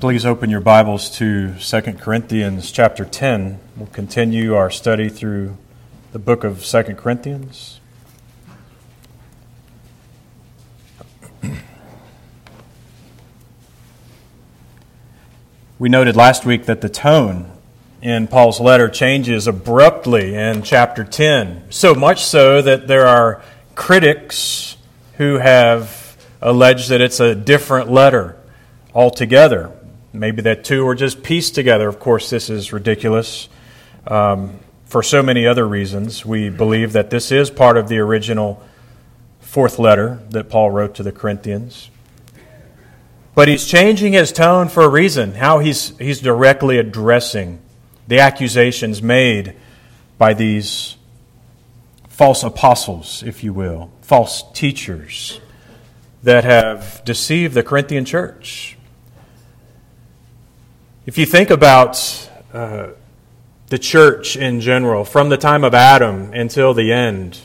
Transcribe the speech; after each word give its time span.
Please 0.00 0.24
open 0.24 0.48
your 0.48 0.62
Bibles 0.62 1.10
to 1.18 1.54
2 1.58 1.80
Corinthians 1.98 2.72
chapter 2.72 3.04
10. 3.04 3.60
We'll 3.76 3.86
continue 3.88 4.54
our 4.54 4.70
study 4.70 5.10
through 5.10 5.58
the 6.12 6.18
book 6.18 6.42
of 6.42 6.64
2 6.64 6.82
Corinthians. 6.94 7.80
We 15.78 15.90
noted 15.90 16.16
last 16.16 16.46
week 16.46 16.64
that 16.64 16.80
the 16.80 16.88
tone 16.88 17.52
in 18.00 18.26
Paul's 18.26 18.58
letter 18.58 18.88
changes 18.88 19.46
abruptly 19.46 20.34
in 20.34 20.62
chapter 20.62 21.04
10, 21.04 21.64
so 21.68 21.94
much 21.94 22.24
so 22.24 22.62
that 22.62 22.88
there 22.88 23.06
are 23.06 23.42
critics 23.74 24.78
who 25.18 25.36
have 25.36 26.16
alleged 26.40 26.88
that 26.88 27.02
it's 27.02 27.20
a 27.20 27.34
different 27.34 27.90
letter 27.90 28.38
altogether. 28.94 29.76
Maybe 30.12 30.42
that 30.42 30.64
two 30.64 30.84
were 30.84 30.94
just 30.94 31.22
pieced 31.22 31.54
together. 31.54 31.88
Of 31.88 32.00
course, 32.00 32.30
this 32.30 32.50
is 32.50 32.72
ridiculous. 32.72 33.48
Um, 34.06 34.58
for 34.86 35.02
so 35.02 35.22
many 35.22 35.46
other 35.46 35.66
reasons, 35.68 36.26
we 36.26 36.50
believe 36.50 36.92
that 36.94 37.10
this 37.10 37.30
is 37.30 37.48
part 37.48 37.76
of 37.76 37.88
the 37.88 37.98
original 37.98 38.62
fourth 39.38 39.78
letter 39.78 40.20
that 40.30 40.48
Paul 40.48 40.70
wrote 40.70 40.96
to 40.96 41.02
the 41.04 41.12
Corinthians. 41.12 41.90
But 43.34 43.46
he's 43.46 43.66
changing 43.66 44.14
his 44.14 44.32
tone 44.32 44.68
for 44.68 44.82
a 44.82 44.88
reason, 44.88 45.34
how 45.34 45.60
he's, 45.60 45.96
he's 45.98 46.20
directly 46.20 46.78
addressing 46.78 47.60
the 48.08 48.18
accusations 48.18 49.00
made 49.00 49.54
by 50.18 50.34
these 50.34 50.96
false 52.08 52.42
apostles, 52.42 53.22
if 53.22 53.44
you 53.44 53.52
will, 53.52 53.90
false 54.02 54.42
teachers 54.52 55.40
that 56.24 56.42
have 56.44 57.00
deceived 57.04 57.54
the 57.54 57.62
Corinthian 57.62 58.04
church. 58.04 58.76
If 61.10 61.18
you 61.18 61.26
think 61.26 61.50
about 61.50 62.30
uh, 62.52 62.90
the 63.66 63.80
church 63.80 64.36
in 64.36 64.60
general, 64.60 65.04
from 65.04 65.28
the 65.28 65.36
time 65.36 65.64
of 65.64 65.74
Adam 65.74 66.32
until 66.32 66.72
the 66.72 66.92
end, 66.92 67.36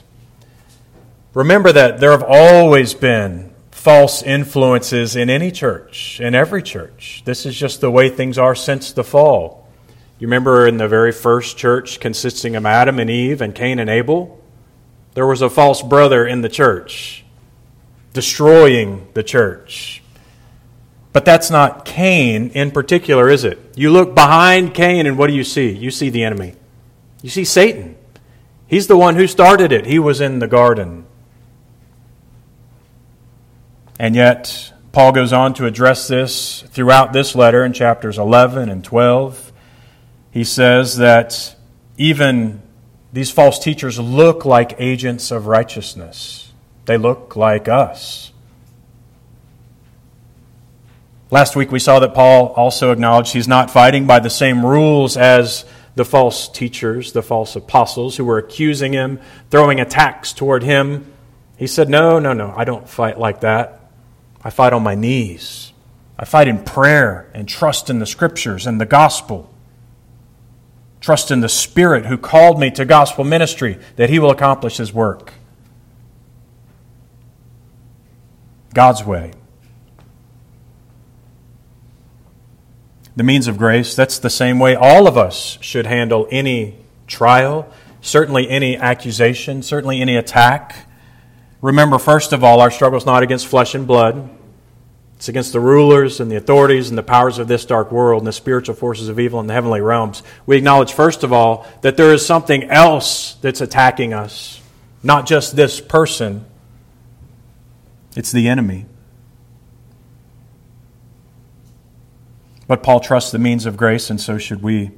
remember 1.34 1.72
that 1.72 2.00
there 2.00 2.12
have 2.12 2.22
always 2.22 2.94
been 2.94 3.52
false 3.72 4.22
influences 4.22 5.16
in 5.16 5.32
any 5.32 5.50
church, 5.50 6.22
in 6.22 6.36
every 6.36 6.62
church. 6.62 7.24
This 7.26 7.44
is 7.48 7.56
just 7.56 7.82
the 7.82 7.90
way 7.90 8.08
things 8.08 8.38
are 8.38 8.54
since 8.54 8.92
the 8.92 9.04
fall. 9.04 9.68
You 10.20 10.28
remember 10.28 10.68
in 10.68 10.78
the 10.78 10.88
very 10.88 11.12
first 11.12 11.58
church 11.58 12.00
consisting 12.00 12.56
of 12.56 12.68
Adam 12.68 13.00
and 13.00 13.10
Eve 13.10 13.42
and 13.42 13.56
Cain 13.56 13.80
and 13.80 13.90
Abel? 13.90 14.40
There 15.16 15.26
was 15.26 15.42
a 15.42 15.50
false 15.50 15.82
brother 15.82 16.24
in 16.28 16.42
the 16.42 16.50
church, 16.50 17.26
destroying 18.14 19.08
the 19.16 19.24
church. 19.24 20.04
But 21.16 21.24
that's 21.24 21.50
not 21.50 21.86
Cain 21.86 22.50
in 22.50 22.72
particular, 22.72 23.30
is 23.30 23.46
it? 23.46 23.58
You 23.78 23.90
look 23.90 24.14
behind 24.14 24.74
Cain, 24.74 25.06
and 25.08 25.18
what 25.18 25.28
do 25.28 25.34
you 25.34 25.46
see? 25.46 25.72
You 25.72 25.90
see 25.90 26.10
the 26.10 26.26
enemy. 26.26 26.56
You 27.22 27.30
see 27.30 27.46
Satan. 27.46 27.96
He's 28.68 28.88
the 28.88 28.98
one 28.98 29.16
who 29.16 29.26
started 29.26 29.72
it, 29.72 29.86
he 29.86 29.98
was 29.98 30.20
in 30.20 30.40
the 30.40 30.48
garden. 30.48 31.06
And 33.98 34.14
yet, 34.14 34.74
Paul 34.92 35.14
goes 35.14 35.32
on 35.32 35.54
to 35.54 35.66
address 35.66 36.10
this 36.10 36.64
throughout 36.64 37.14
this 37.14 37.34
letter 37.34 37.64
in 37.64 37.72
chapters 37.72 38.18
11 38.18 38.68
and 38.68 38.84
12. 38.84 39.54
He 40.32 40.44
says 40.44 40.98
that 40.98 41.56
even 41.98 42.62
these 43.14 43.32
false 43.32 43.58
teachers 43.58 43.98
look 43.98 44.44
like 44.44 44.76
agents 44.80 45.32
of 45.32 45.48
righteousness, 45.48 46.52
they 46.84 46.98
look 46.98 47.38
like 47.38 47.70
us. 47.70 48.34
Last 51.36 51.58
week 51.58 51.70
we 51.70 51.80
saw 51.80 52.00
that 52.00 52.14
Paul 52.14 52.54
also 52.56 52.94
acknowledged 52.94 53.34
he's 53.34 53.46
not 53.46 53.70
fighting 53.70 54.08
by 54.08 54.20
the 54.20 54.30
same 54.30 54.66
rules 54.66 55.18
as 55.18 55.66
the 55.96 56.06
false 56.06 56.48
teachers, 56.48 57.12
the 57.12 57.22
false 57.22 57.58
apostles 57.58 58.16
who 58.16 58.24
were 58.24 58.38
accusing 58.38 58.94
him, 58.94 59.20
throwing 59.50 59.82
attacks 59.82 60.32
toward 60.32 60.64
him. 60.64 61.12
He 61.58 61.68
said, 61.68 61.90
No, 61.90 62.20
no, 62.20 62.32
no, 62.32 62.54
I 62.56 62.64
don't 62.64 62.88
fight 62.88 63.20
like 63.20 63.42
that. 63.42 63.82
I 64.46 64.50
fight 64.50 64.72
on 64.72 64.82
my 64.82 64.96
knees. 64.96 65.74
I 66.18 66.24
fight 66.24 66.48
in 66.48 66.64
prayer 66.64 67.30
and 67.34 67.50
trust 67.50 67.90
in 67.90 68.00
the 68.00 68.06
scriptures 68.06 68.66
and 68.66 68.80
the 68.80 68.86
gospel. 68.86 69.54
Trust 71.02 71.32
in 71.32 71.42
the 71.42 71.50
Spirit 71.50 72.06
who 72.06 72.18
called 72.18 72.62
me 72.62 72.72
to 72.72 72.86
gospel 72.86 73.26
ministry 73.26 73.78
that 73.98 74.10
he 74.10 74.20
will 74.20 74.32
accomplish 74.32 74.78
his 74.78 74.94
work. 74.94 75.34
God's 78.74 79.04
way. 79.04 79.34
The 83.16 83.24
means 83.24 83.48
of 83.48 83.58
grace, 83.58 83.96
that's 83.96 84.20
the 84.20 84.30
same 84.30 84.60
way 84.60 84.76
all 84.76 85.08
of 85.08 85.18
us 85.18 85.58
should 85.62 85.86
handle 85.86 86.28
any 86.32 86.76
trial, 87.08 87.72
certainly 88.02 88.50
any 88.50 88.76
accusation, 88.76 89.64
certainly 89.64 90.02
any 90.02 90.18
attack. 90.18 90.88
Remember, 91.62 91.98
first 91.98 92.34
of 92.34 92.44
all, 92.44 92.60
our 92.60 92.70
struggle 92.70 92.98
is 92.98 93.06
not 93.06 93.24
against 93.24 93.48
flesh 93.48 93.74
and 93.74 93.88
blood. 93.88 94.30
It's 95.16 95.30
against 95.30 95.54
the 95.54 95.62
rulers 95.62 96.20
and 96.20 96.30
the 96.30 96.36
authorities 96.36 96.90
and 96.90 96.98
the 96.98 97.04
powers 97.04 97.40
of 97.40 97.48
this 97.48 97.66
dark 97.66 97.90
world 97.92 98.22
and 98.22 98.28
the 98.28 98.34
spiritual 98.34 98.76
forces 98.76 99.08
of 99.08 99.18
evil 99.18 99.40
in 99.40 99.48
the 99.48 99.54
heavenly 99.54 99.80
realms. 99.80 100.22
We 100.46 100.58
acknowledge, 100.58 100.92
first 100.92 101.24
of 101.24 101.32
all, 101.32 101.66
that 101.82 101.96
there 101.96 102.14
is 102.14 102.26
something 102.26 102.66
else 102.66 103.36
that's 103.36 103.62
attacking 103.62 104.14
us, 104.14 104.62
not 105.02 105.26
just 105.26 105.56
this 105.56 105.80
person, 105.80 106.46
it's 108.16 108.32
the 108.32 108.48
enemy. 108.50 108.86
But 112.68 112.84
Paul 112.84 113.00
trusts 113.00 113.32
the 113.32 113.40
means 113.40 113.66
of 113.66 113.78
grace, 113.78 114.10
and 114.10 114.20
so 114.20 114.38
should 114.38 114.62
we. 114.62 114.92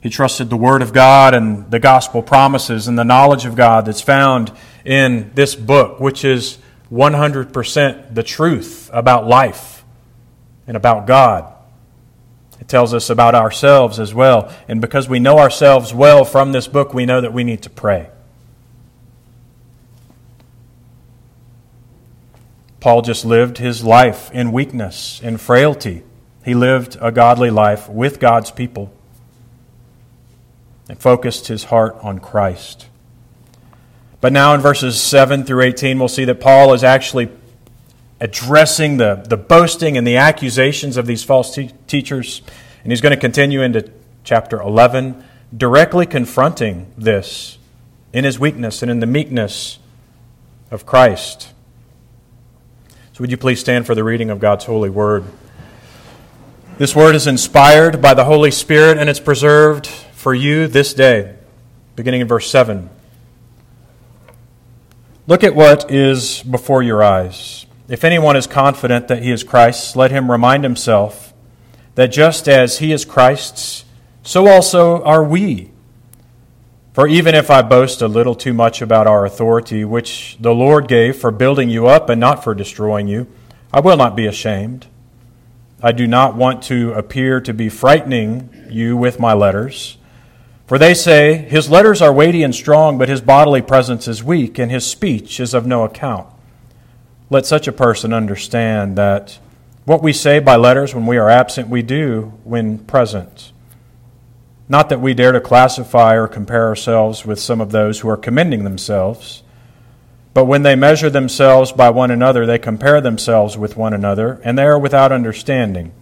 He 0.00 0.10
trusted 0.10 0.50
the 0.50 0.56
Word 0.56 0.82
of 0.82 0.92
God 0.92 1.34
and 1.34 1.70
the 1.70 1.80
gospel 1.80 2.22
promises 2.22 2.86
and 2.86 2.98
the 2.98 3.04
knowledge 3.04 3.46
of 3.46 3.56
God 3.56 3.86
that's 3.86 4.00
found 4.00 4.52
in 4.84 5.32
this 5.34 5.54
book, 5.54 5.98
which 5.98 6.24
is 6.24 6.58
100% 6.92 8.14
the 8.14 8.22
truth 8.22 8.90
about 8.92 9.26
life 9.26 9.84
and 10.66 10.76
about 10.76 11.06
God. 11.06 11.52
It 12.60 12.68
tells 12.68 12.94
us 12.94 13.10
about 13.10 13.34
ourselves 13.34 13.98
as 13.98 14.14
well. 14.14 14.52
And 14.68 14.80
because 14.80 15.08
we 15.08 15.18
know 15.18 15.38
ourselves 15.38 15.92
well 15.92 16.24
from 16.24 16.52
this 16.52 16.68
book, 16.68 16.94
we 16.94 17.06
know 17.06 17.20
that 17.20 17.32
we 17.32 17.44
need 17.44 17.62
to 17.62 17.70
pray. 17.70 18.10
Paul 22.80 23.02
just 23.02 23.24
lived 23.24 23.58
his 23.58 23.82
life 23.82 24.30
in 24.32 24.52
weakness, 24.52 25.20
in 25.22 25.36
frailty. 25.38 26.04
He 26.44 26.54
lived 26.54 26.96
a 27.00 27.12
godly 27.12 27.50
life 27.50 27.88
with 27.88 28.20
God's 28.20 28.50
people 28.50 28.92
and 30.88 30.98
focused 30.98 31.48
his 31.48 31.64
heart 31.64 31.96
on 32.02 32.18
Christ. 32.18 32.86
But 34.20 34.32
now 34.32 34.54
in 34.54 34.60
verses 34.60 35.00
7 35.00 35.44
through 35.44 35.62
18, 35.62 35.98
we'll 35.98 36.08
see 36.08 36.24
that 36.24 36.40
Paul 36.40 36.74
is 36.74 36.82
actually 36.82 37.28
addressing 38.20 38.96
the, 38.96 39.24
the 39.28 39.36
boasting 39.36 39.96
and 39.96 40.06
the 40.06 40.16
accusations 40.16 40.96
of 40.96 41.06
these 41.06 41.22
false 41.22 41.54
te- 41.54 41.70
teachers. 41.86 42.42
And 42.82 42.90
he's 42.90 43.00
going 43.00 43.14
to 43.14 43.20
continue 43.20 43.62
into 43.62 43.90
chapter 44.24 44.60
11, 44.60 45.22
directly 45.56 46.06
confronting 46.06 46.92
this 46.96 47.58
in 48.12 48.24
his 48.24 48.38
weakness 48.38 48.82
and 48.82 48.90
in 48.90 49.00
the 49.00 49.06
meekness 49.06 49.78
of 50.70 50.84
Christ. 50.84 51.52
So, 53.12 53.20
would 53.20 53.30
you 53.30 53.36
please 53.36 53.60
stand 53.60 53.86
for 53.86 53.94
the 53.94 54.04
reading 54.04 54.30
of 54.30 54.40
God's 54.40 54.64
holy 54.64 54.90
word? 54.90 55.24
This 56.78 56.94
word 56.94 57.16
is 57.16 57.26
inspired 57.26 58.00
by 58.00 58.14
the 58.14 58.24
Holy 58.24 58.52
Spirit 58.52 58.98
and 58.98 59.10
it's 59.10 59.18
preserved 59.18 59.88
for 59.88 60.32
you 60.32 60.68
this 60.68 60.94
day, 60.94 61.34
beginning 61.96 62.20
in 62.20 62.28
verse 62.28 62.48
7. 62.48 62.88
Look 65.26 65.42
at 65.42 65.56
what 65.56 65.90
is 65.90 66.40
before 66.44 66.84
your 66.84 67.02
eyes. 67.02 67.66
If 67.88 68.04
anyone 68.04 68.36
is 68.36 68.46
confident 68.46 69.08
that 69.08 69.24
he 69.24 69.32
is 69.32 69.42
Christ's, 69.42 69.96
let 69.96 70.12
him 70.12 70.30
remind 70.30 70.62
himself 70.62 71.34
that 71.96 72.12
just 72.12 72.48
as 72.48 72.78
he 72.78 72.92
is 72.92 73.04
Christ's, 73.04 73.84
so 74.22 74.46
also 74.46 75.02
are 75.02 75.24
we. 75.24 75.72
For 76.92 77.08
even 77.08 77.34
if 77.34 77.50
I 77.50 77.62
boast 77.62 78.02
a 78.02 78.06
little 78.06 78.36
too 78.36 78.54
much 78.54 78.80
about 78.80 79.08
our 79.08 79.26
authority, 79.26 79.84
which 79.84 80.36
the 80.38 80.54
Lord 80.54 80.86
gave 80.86 81.16
for 81.16 81.32
building 81.32 81.70
you 81.70 81.88
up 81.88 82.08
and 82.08 82.20
not 82.20 82.44
for 82.44 82.54
destroying 82.54 83.08
you, 83.08 83.26
I 83.72 83.80
will 83.80 83.96
not 83.96 84.14
be 84.14 84.26
ashamed. 84.26 84.86
I 85.80 85.92
do 85.92 86.06
not 86.08 86.34
want 86.34 86.62
to 86.64 86.92
appear 86.92 87.40
to 87.40 87.54
be 87.54 87.68
frightening 87.68 88.66
you 88.68 88.96
with 88.96 89.20
my 89.20 89.32
letters. 89.32 89.96
For 90.66 90.76
they 90.76 90.92
say, 90.92 91.36
His 91.36 91.70
letters 91.70 92.02
are 92.02 92.12
weighty 92.12 92.42
and 92.42 92.54
strong, 92.54 92.98
but 92.98 93.08
his 93.08 93.20
bodily 93.20 93.62
presence 93.62 94.08
is 94.08 94.22
weak, 94.22 94.58
and 94.58 94.70
his 94.70 94.86
speech 94.86 95.38
is 95.38 95.54
of 95.54 95.66
no 95.66 95.84
account. 95.84 96.26
Let 97.30 97.46
such 97.46 97.68
a 97.68 97.72
person 97.72 98.12
understand 98.12 98.96
that 98.96 99.38
what 99.84 100.02
we 100.02 100.12
say 100.12 100.40
by 100.40 100.56
letters 100.56 100.94
when 100.94 101.06
we 101.06 101.16
are 101.16 101.30
absent, 101.30 101.68
we 101.68 101.82
do 101.82 102.32
when 102.44 102.78
present. 102.78 103.52
Not 104.68 104.88
that 104.90 105.00
we 105.00 105.14
dare 105.14 105.32
to 105.32 105.40
classify 105.40 106.14
or 106.14 106.26
compare 106.28 106.66
ourselves 106.66 107.24
with 107.24 107.38
some 107.38 107.60
of 107.60 107.70
those 107.70 108.00
who 108.00 108.08
are 108.10 108.16
commending 108.16 108.64
themselves. 108.64 109.42
But 110.34 110.44
when 110.44 110.62
they 110.62 110.76
measure 110.76 111.10
themselves 111.10 111.72
by 111.72 111.90
one 111.90 112.10
another, 112.10 112.46
they 112.46 112.58
compare 112.58 113.00
themselves 113.00 113.56
with 113.56 113.76
one 113.76 113.92
another, 113.92 114.40
and 114.44 114.56
they 114.56 114.64
are 114.64 114.78
without 114.78 115.12
understanding. 115.12 115.92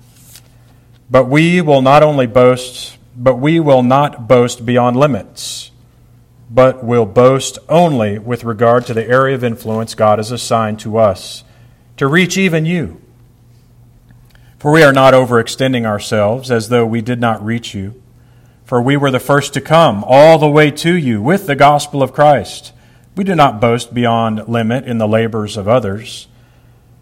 But 1.10 1.26
we 1.26 1.60
will 1.60 1.82
not 1.82 2.02
only 2.02 2.26
boast, 2.26 2.98
but 3.16 3.36
we 3.36 3.60
will 3.60 3.82
not 3.82 4.28
boast 4.28 4.66
beyond 4.66 4.96
limits, 4.96 5.70
but 6.50 6.84
will 6.84 7.06
boast 7.06 7.58
only 7.68 8.18
with 8.18 8.44
regard 8.44 8.86
to 8.86 8.94
the 8.94 9.06
area 9.06 9.34
of 9.34 9.44
influence 9.44 9.94
God 9.94 10.18
has 10.18 10.30
assigned 10.30 10.80
to 10.80 10.98
us 10.98 11.44
to 11.96 12.06
reach 12.06 12.36
even 12.36 12.66
you. 12.66 13.00
For 14.58 14.72
we 14.72 14.82
are 14.82 14.92
not 14.92 15.14
overextending 15.14 15.86
ourselves 15.86 16.50
as 16.50 16.68
though 16.68 16.86
we 16.86 17.00
did 17.00 17.20
not 17.20 17.44
reach 17.44 17.74
you. 17.74 18.02
For 18.64 18.82
we 18.82 18.96
were 18.96 19.10
the 19.10 19.20
first 19.20 19.54
to 19.54 19.60
come 19.60 20.02
all 20.04 20.38
the 20.38 20.48
way 20.48 20.70
to 20.72 20.96
you 20.96 21.22
with 21.22 21.46
the 21.46 21.54
gospel 21.54 22.02
of 22.02 22.12
Christ. 22.12 22.72
We 23.16 23.24
do 23.24 23.34
not 23.34 23.62
boast 23.62 23.94
beyond 23.94 24.46
limit 24.46 24.84
in 24.84 24.98
the 24.98 25.08
labors 25.08 25.56
of 25.56 25.66
others, 25.66 26.28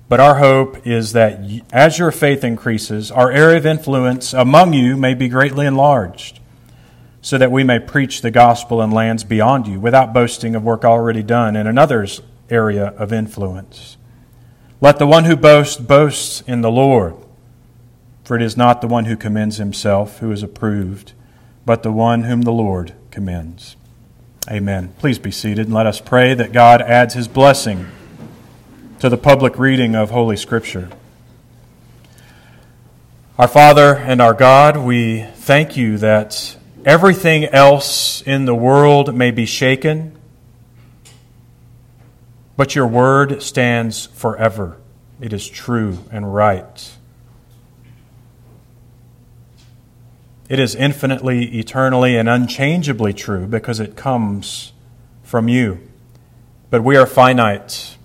but 0.09 0.21
our 0.21 0.37
hope 0.37 0.87
is 0.87 1.13
that 1.13 1.41
as 1.73 1.99
your 1.99 2.13
faith 2.13 2.45
increases, 2.45 3.11
our 3.11 3.33
area 3.33 3.57
of 3.57 3.67
influence 3.67 4.33
among 4.33 4.75
you 4.75 4.97
may 4.97 5.15
be 5.15 5.29
greatly 5.29 5.67
enlarged, 5.67 6.39
so 7.21 7.37
that 7.37 7.51
we 7.51 7.65
may 7.65 7.81
preach 7.81 8.21
the 8.21 8.31
gospel 8.31 8.81
in 8.81 8.93
lands 8.93 9.25
beyond 9.25 9.67
you 9.67 9.81
without 9.81 10.13
boasting 10.13 10.55
of 10.55 10.63
work 10.63 10.85
already 10.85 11.23
done 11.23 11.57
in 11.57 11.67
another's 11.67 12.23
area 12.49 12.89
of 12.97 13.13
influence. 13.13 13.97
Let 14.81 15.01
the 15.01 15.09
one 15.09 15.25
who 15.25 15.35
boasts 15.35 15.81
boast 15.81 16.49
in 16.49 16.61
the 16.61 16.71
Lord. 16.71 17.17
For 18.23 18.37
it 18.37 18.43
is 18.43 18.57
not 18.57 18.81
the 18.81 18.87
one 18.87 19.07
who 19.07 19.17
commends 19.17 19.57
himself 19.57 20.21
who 20.21 20.31
is 20.31 20.45
approved, 20.45 21.13
but 21.67 21.83
the 21.83 21.93
one 21.93 22.23
whom 22.23 22.43
the 22.43 22.53
Lord 22.53 22.95
commends. 23.11 23.77
Amen. 24.51 24.93
Please 24.99 25.19
be 25.19 25.31
seated 25.31 25.67
and 25.67 25.75
let 25.75 25.87
us 25.87 26.01
pray 26.01 26.35
that 26.35 26.53
God 26.53 26.83
adds 26.83 27.15
his 27.15 27.29
blessing 27.29 27.87
to 28.99 29.09
the 29.09 29.17
public 29.17 29.59
reading 29.59 29.95
of 29.95 30.11
Holy 30.11 30.37
Scripture. 30.37 30.91
Our 33.39 33.49
Father 33.49 33.95
and 33.97 34.21
our 34.21 34.35
God, 34.35 34.77
we 34.77 35.23
thank 35.23 35.79
you 35.79 35.97
that 35.97 36.59
everything 36.85 37.47
else 37.47 38.21
in 38.21 38.45
the 38.45 38.55
world 38.55 39.15
may 39.15 39.31
be 39.31 39.47
shaken, 39.47 40.15
but 42.59 42.75
your 42.75 42.87
word 42.87 43.43
stands 43.43 44.07
forever. 44.07 44.77
It 45.23 45.33
is 45.33 45.49
true 45.49 46.01
and 46.13 46.35
right. 46.35 46.93
It 50.55 50.61
is 50.61 50.77
infinitely, 50.77 51.59
eternally, 51.59 52.17
and 52.17 52.29
unchangeably 52.29 53.13
true 53.13 53.49
because 53.49 53.81
it 53.81 53.97
comes 53.97 54.73
from 55.25 55.49
you. 55.49 55.81
But 56.71 56.85
we 56.85 56.97
are 56.97 57.07
finite, 57.07 57.97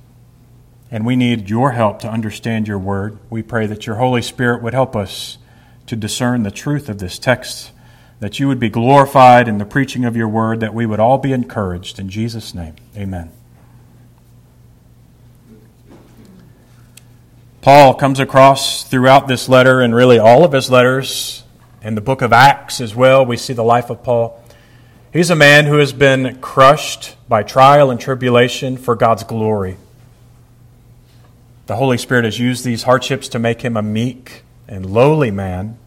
and 0.90 1.06
we 1.06 1.16
need 1.16 1.48
your 1.48 1.74
help 1.74 2.00
to 2.00 2.10
understand 2.10 2.68
your 2.68 2.80
word. 2.80 3.20
We 3.30 3.44
pray 3.44 3.68
that 3.68 3.86
your 3.86 3.98
Holy 3.98 4.24
Spirit 4.24 4.64
would 4.64 4.74
help 4.74 4.96
us 4.96 5.38
to 5.86 5.96
discern 5.96 6.42
the 6.42 6.50
truth 6.50 6.90
of 6.90 6.98
this 6.98 7.20
text, 7.20 7.72
that 8.20 8.40
you 8.40 8.48
would 8.48 8.60
be 8.60 8.70
glorified 8.70 9.48
in 9.48 9.60
the 9.60 9.64
preaching 9.64 10.04
of 10.04 10.16
your 10.16 10.28
word, 10.28 10.60
that 10.60 10.74
we 10.74 10.88
would 10.88 11.00
all 11.00 11.20
be 11.20 11.34
encouraged. 11.34 12.00
In 12.00 12.10
Jesus' 12.10 12.56
name, 12.56 12.74
amen. 12.98 13.32
Paul 17.62 17.94
comes 17.94 18.20
across 18.20 18.84
throughout 18.86 19.28
this 19.28 19.48
letter 19.48 19.82
and 19.82 19.94
really 19.94 20.18
all 20.18 20.44
of 20.44 20.54
his 20.54 20.72
letters 20.72 21.44
in 21.82 21.96
the 21.96 22.02
book 22.02 22.22
of 22.22 22.34
Acts 22.34 22.82
as 22.82 22.94
well, 22.94 23.26
we 23.26 23.38
see 23.38 23.54
the 23.54 23.64
life 23.64 23.90
of 23.90 24.04
Paul. 24.04 24.44
He's 25.14 25.30
a 25.30 25.36
man 25.36 25.66
who 25.66 25.78
has 25.78 25.94
been 25.94 26.40
crushed 26.40 27.16
by 27.28 27.44
trial 27.44 27.90
and 27.90 28.00
tribulation 28.00 28.78
for 28.78 28.96
God's 28.96 29.24
glory. 29.24 29.78
The 31.68 31.76
Holy 31.76 31.98
Spirit 31.98 32.26
has 32.26 32.38
used 32.38 32.64
these 32.64 32.84
hardships 32.84 33.30
to 33.30 33.40
make 33.40 33.62
him 33.62 33.78
a 33.78 33.82
meek 33.82 34.44
and 34.68 34.86
lowly 34.86 35.32
man, 35.32 35.78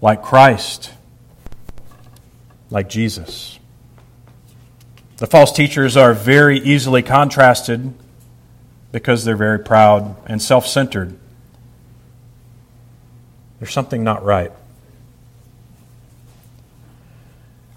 like 0.00 0.22
Christ, 0.22 0.92
like 2.70 2.88
Jesus. 2.88 3.58
The 5.16 5.26
false 5.26 5.52
teachers 5.52 5.96
are 5.96 6.14
very 6.14 6.58
easily 6.58 7.02
contrasted 7.02 7.92
because 8.92 9.24
they're 9.24 9.36
very 9.36 9.58
proud 9.58 10.16
and 10.26 10.40
self 10.40 10.66
centered. 10.66 11.18
There's 13.58 13.72
something 13.72 14.02
not 14.02 14.24
right. 14.24 14.52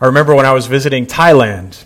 I 0.03 0.07
remember 0.07 0.35
when 0.35 0.45
I 0.45 0.51
was 0.51 0.67
visiting 0.67 1.05
Thailand, 1.05 1.81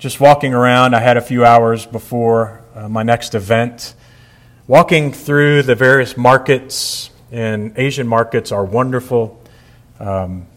just 0.00 0.18
walking 0.18 0.52
around, 0.52 0.96
I 0.96 1.00
had 1.00 1.16
a 1.16 1.20
few 1.20 1.44
hours 1.44 1.86
before 1.86 2.60
uh, 2.74 2.88
my 2.88 3.04
next 3.04 3.36
event. 3.36 3.94
Walking 4.66 5.12
through 5.12 5.62
the 5.62 5.76
various 5.76 6.16
markets, 6.16 7.08
and 7.30 7.72
Asian 7.78 8.08
markets 8.08 8.50
are 8.50 8.64
wonderful. 8.64 9.40
Um, 10.00 10.48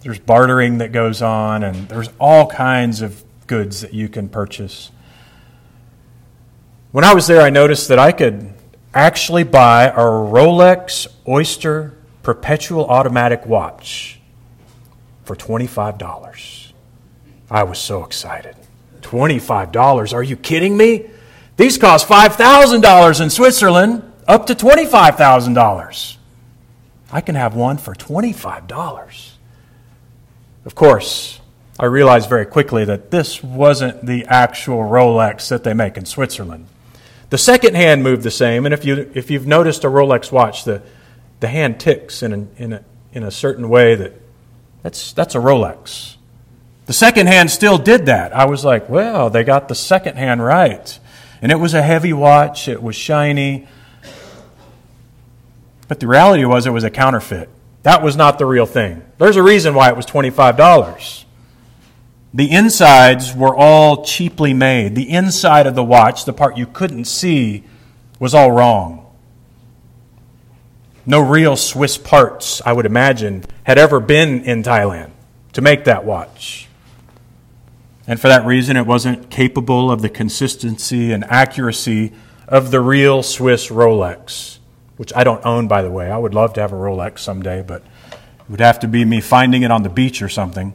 there's 0.00 0.18
bartering 0.18 0.78
that 0.78 0.90
goes 0.90 1.22
on, 1.22 1.62
and 1.62 1.88
there's 1.88 2.08
all 2.18 2.48
kinds 2.48 3.00
of 3.00 3.22
goods 3.46 3.82
that 3.82 3.94
you 3.94 4.08
can 4.08 4.28
purchase. 4.28 4.90
When 6.90 7.04
I 7.04 7.14
was 7.14 7.28
there, 7.28 7.42
I 7.42 7.50
noticed 7.50 7.86
that 7.90 8.00
I 8.00 8.10
could 8.10 8.54
actually 8.92 9.44
buy 9.44 9.84
a 9.84 10.02
Rolex 10.02 11.06
Oyster 11.28 11.96
perpetual 12.24 12.86
automatic 12.86 13.46
watch 13.46 14.17
for 15.28 15.36
$25. 15.36 16.72
I 17.50 17.62
was 17.62 17.78
so 17.78 18.02
excited. 18.02 18.56
$25? 19.02 20.14
Are 20.14 20.22
you 20.22 20.36
kidding 20.36 20.74
me? 20.74 21.10
These 21.58 21.76
cost 21.76 22.08
$5,000 22.08 23.20
in 23.20 23.30
Switzerland, 23.30 24.10
up 24.26 24.46
to 24.46 24.54
$25,000. 24.54 26.16
I 27.12 27.20
can 27.20 27.34
have 27.34 27.54
one 27.54 27.76
for 27.76 27.94
$25. 27.94 29.30
Of 30.64 30.74
course, 30.74 31.40
I 31.78 31.84
realized 31.84 32.28
very 32.30 32.46
quickly 32.46 32.86
that 32.86 33.10
this 33.10 33.42
wasn't 33.42 34.06
the 34.06 34.24
actual 34.26 34.78
Rolex 34.78 35.48
that 35.48 35.62
they 35.62 35.74
make 35.74 35.98
in 35.98 36.06
Switzerland. 36.06 36.66
The 37.28 37.38
second 37.38 37.76
hand 37.76 38.02
moved 38.02 38.22
the 38.22 38.30
same, 38.30 38.64
and 38.64 38.72
if, 38.72 38.86
you, 38.86 39.10
if 39.14 39.30
you've 39.30 39.46
noticed 39.46 39.84
a 39.84 39.88
Rolex 39.88 40.32
watch, 40.32 40.64
the, 40.64 40.80
the 41.40 41.48
hand 41.48 41.78
ticks 41.80 42.22
in, 42.22 42.48
in, 42.56 42.72
a, 42.72 42.84
in 43.12 43.22
a 43.22 43.30
certain 43.30 43.68
way 43.68 43.94
that 43.94 44.14
that's, 44.82 45.12
that's 45.12 45.34
a 45.34 45.38
Rolex. 45.38 46.16
The 46.86 46.92
second 46.92 47.26
hand 47.26 47.50
still 47.50 47.76
did 47.76 48.06
that. 48.06 48.34
I 48.34 48.46
was 48.46 48.64
like, 48.64 48.88
well, 48.88 49.28
they 49.28 49.44
got 49.44 49.68
the 49.68 49.74
second 49.74 50.16
hand 50.16 50.42
right. 50.42 50.98
And 51.42 51.52
it 51.52 51.56
was 51.56 51.74
a 51.74 51.82
heavy 51.82 52.12
watch, 52.12 52.68
it 52.68 52.82
was 52.82 52.96
shiny. 52.96 53.68
But 55.86 56.00
the 56.00 56.06
reality 56.06 56.44
was 56.44 56.66
it 56.66 56.70
was 56.70 56.84
a 56.84 56.90
counterfeit. 56.90 57.48
That 57.82 58.02
was 58.02 58.16
not 58.16 58.38
the 58.38 58.46
real 58.46 58.66
thing. 58.66 59.02
There's 59.18 59.36
a 59.36 59.42
reason 59.42 59.74
why 59.74 59.88
it 59.88 59.96
was 59.96 60.06
$25. 60.06 61.24
The 62.34 62.50
insides 62.50 63.34
were 63.34 63.56
all 63.56 64.04
cheaply 64.04 64.52
made. 64.52 64.94
The 64.94 65.10
inside 65.10 65.66
of 65.66 65.74
the 65.74 65.84
watch, 65.84 66.24
the 66.24 66.32
part 66.32 66.58
you 66.58 66.66
couldn't 66.66 67.06
see, 67.06 67.64
was 68.18 68.34
all 68.34 68.52
wrong. 68.52 69.06
No 71.06 71.20
real 71.20 71.56
Swiss 71.56 71.96
parts, 71.96 72.60
I 72.66 72.72
would 72.72 72.84
imagine, 72.84 73.44
had 73.68 73.76
ever 73.76 74.00
been 74.00 74.44
in 74.44 74.62
Thailand 74.62 75.10
to 75.52 75.60
make 75.60 75.84
that 75.84 76.02
watch. 76.02 76.66
And 78.06 78.18
for 78.18 78.28
that 78.28 78.46
reason, 78.46 78.78
it 78.78 78.86
wasn't 78.86 79.28
capable 79.28 79.90
of 79.90 80.00
the 80.00 80.08
consistency 80.08 81.12
and 81.12 81.22
accuracy 81.24 82.14
of 82.48 82.70
the 82.70 82.80
real 82.80 83.22
Swiss 83.22 83.68
Rolex, 83.68 84.56
which 84.96 85.12
I 85.14 85.22
don't 85.22 85.44
own, 85.44 85.68
by 85.68 85.82
the 85.82 85.90
way. 85.90 86.10
I 86.10 86.16
would 86.16 86.32
love 86.32 86.54
to 86.54 86.62
have 86.62 86.72
a 86.72 86.76
Rolex 86.76 87.18
someday, 87.18 87.60
but 87.60 87.82
it 88.10 88.48
would 88.48 88.60
have 88.60 88.80
to 88.80 88.88
be 88.88 89.04
me 89.04 89.20
finding 89.20 89.64
it 89.64 89.70
on 89.70 89.82
the 89.82 89.90
beach 89.90 90.22
or 90.22 90.30
something. 90.30 90.72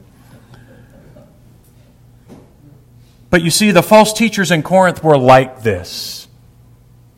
But 3.31 3.41
you 3.41 3.50
see, 3.50 3.71
the 3.71 3.81
false 3.81 4.13
teachers 4.13 4.51
in 4.51 4.62
Corinth 4.62 5.03
were 5.03 5.17
like 5.17 5.63
this. 5.63 6.27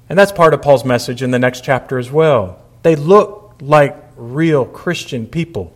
And 0.08 0.18
that's 0.18 0.32
part 0.32 0.54
of 0.54 0.62
Paul's 0.62 0.86
message 0.86 1.22
in 1.22 1.32
the 1.32 1.40
next 1.40 1.66
chapter 1.66 2.00
as 2.00 2.10
well. 2.10 2.64
They 2.84 2.96
looked 2.96 3.62
like 3.62 4.05
real 4.16 4.66
Christian 4.66 5.28
people. 5.28 5.76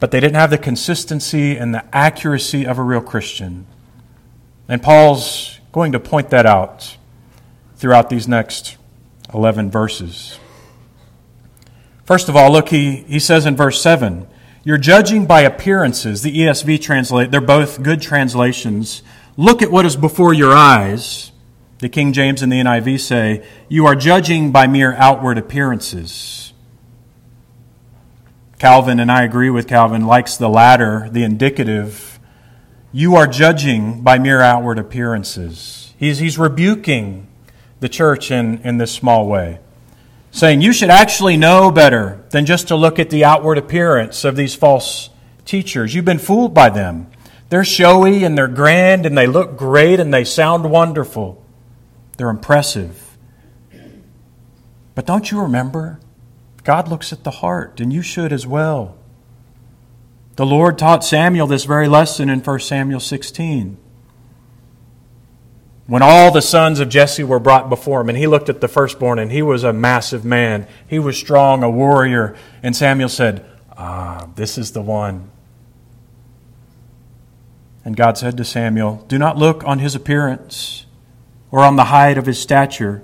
But 0.00 0.10
they 0.10 0.20
didn't 0.20 0.36
have 0.36 0.50
the 0.50 0.58
consistency 0.58 1.56
and 1.56 1.74
the 1.74 1.84
accuracy 1.94 2.66
of 2.66 2.78
a 2.78 2.82
real 2.82 3.00
Christian. 3.00 3.66
And 4.68 4.82
Paul's 4.82 5.58
going 5.72 5.92
to 5.92 6.00
point 6.00 6.30
that 6.30 6.46
out 6.46 6.96
throughout 7.76 8.10
these 8.10 8.28
next 8.28 8.76
11 9.32 9.70
verses. 9.70 10.38
First 12.04 12.28
of 12.28 12.36
all, 12.36 12.50
look, 12.50 12.68
he, 12.68 12.96
he 13.02 13.18
says 13.18 13.44
in 13.44 13.56
verse 13.56 13.82
7 13.82 14.26
You're 14.64 14.78
judging 14.78 15.26
by 15.26 15.42
appearances. 15.42 16.22
The 16.22 16.36
ESV 16.36 16.80
translate, 16.80 17.30
they're 17.30 17.40
both 17.40 17.82
good 17.82 18.00
translations. 18.00 19.02
Look 19.36 19.62
at 19.62 19.70
what 19.70 19.86
is 19.86 19.96
before 19.96 20.32
your 20.32 20.52
eyes 20.52 21.32
the 21.78 21.88
King 21.88 22.12
James 22.12 22.42
and 22.42 22.50
the 22.50 22.56
NIV 22.56 23.00
say, 23.00 23.46
You 23.68 23.86
are 23.86 23.94
judging 23.94 24.50
by 24.50 24.66
mere 24.66 24.94
outward 24.94 25.38
appearances. 25.38 26.52
Calvin, 28.58 28.98
and 28.98 29.12
I 29.12 29.22
agree 29.22 29.50
with 29.50 29.68
Calvin, 29.68 30.04
likes 30.06 30.36
the 30.36 30.48
latter, 30.48 31.08
the 31.10 31.22
indicative. 31.22 32.18
You 32.90 33.14
are 33.14 33.28
judging 33.28 34.02
by 34.02 34.18
mere 34.18 34.40
outward 34.40 34.78
appearances. 34.80 35.94
He's, 35.96 36.18
he's 36.18 36.38
rebuking 36.38 37.28
the 37.78 37.88
church 37.88 38.32
in, 38.32 38.58
in 38.62 38.78
this 38.78 38.90
small 38.90 39.28
way. 39.28 39.60
saying, 40.32 40.62
You 40.62 40.72
should 40.72 40.90
actually 40.90 41.36
know 41.36 41.70
better 41.70 42.24
than 42.30 42.44
just 42.44 42.68
to 42.68 42.76
look 42.76 42.98
at 42.98 43.10
the 43.10 43.24
outward 43.24 43.58
appearance 43.58 44.24
of 44.24 44.34
these 44.34 44.56
false 44.56 45.10
teachers. 45.44 45.94
You've 45.94 46.04
been 46.04 46.18
fooled 46.18 46.52
by 46.52 46.70
them. 46.70 47.06
They're 47.50 47.64
showy 47.64 48.24
and 48.24 48.36
they're 48.36 48.48
grand 48.48 49.06
and 49.06 49.16
they 49.16 49.28
look 49.28 49.56
great 49.56 50.00
and 50.00 50.12
they 50.12 50.24
sound 50.24 50.68
wonderful. 50.68 51.44
They're 52.18 52.28
impressive. 52.28 53.16
But 54.94 55.06
don't 55.06 55.30
you 55.30 55.40
remember? 55.40 56.00
God 56.64 56.88
looks 56.88 57.12
at 57.12 57.22
the 57.24 57.30
heart, 57.30 57.80
and 57.80 57.92
you 57.92 58.02
should 58.02 58.32
as 58.32 58.46
well. 58.46 58.96
The 60.34 60.44
Lord 60.44 60.76
taught 60.76 61.04
Samuel 61.04 61.46
this 61.46 61.64
very 61.64 61.88
lesson 61.88 62.28
in 62.28 62.40
1 62.40 62.60
Samuel 62.60 63.00
16. 63.00 63.78
When 65.86 66.02
all 66.02 66.32
the 66.32 66.42
sons 66.42 66.80
of 66.80 66.88
Jesse 66.88 67.22
were 67.22 67.38
brought 67.38 67.68
before 67.68 68.00
him, 68.00 68.08
and 68.08 68.18
he 68.18 68.26
looked 68.26 68.48
at 68.48 68.60
the 68.60 68.68
firstborn, 68.68 69.20
and 69.20 69.30
he 69.30 69.40
was 69.40 69.62
a 69.62 69.72
massive 69.72 70.24
man. 70.24 70.66
He 70.88 70.98
was 70.98 71.16
strong, 71.16 71.62
a 71.62 71.70
warrior. 71.70 72.36
And 72.64 72.74
Samuel 72.74 73.08
said, 73.08 73.46
Ah, 73.76 74.28
this 74.34 74.58
is 74.58 74.72
the 74.72 74.82
one. 74.82 75.30
And 77.84 77.96
God 77.96 78.18
said 78.18 78.36
to 78.36 78.44
Samuel, 78.44 79.04
Do 79.06 79.18
not 79.18 79.38
look 79.38 79.62
on 79.64 79.78
his 79.78 79.94
appearance 79.94 80.84
or 81.50 81.60
on 81.60 81.76
the 81.76 81.84
height 81.84 82.18
of 82.18 82.26
his 82.26 82.40
stature, 82.40 83.02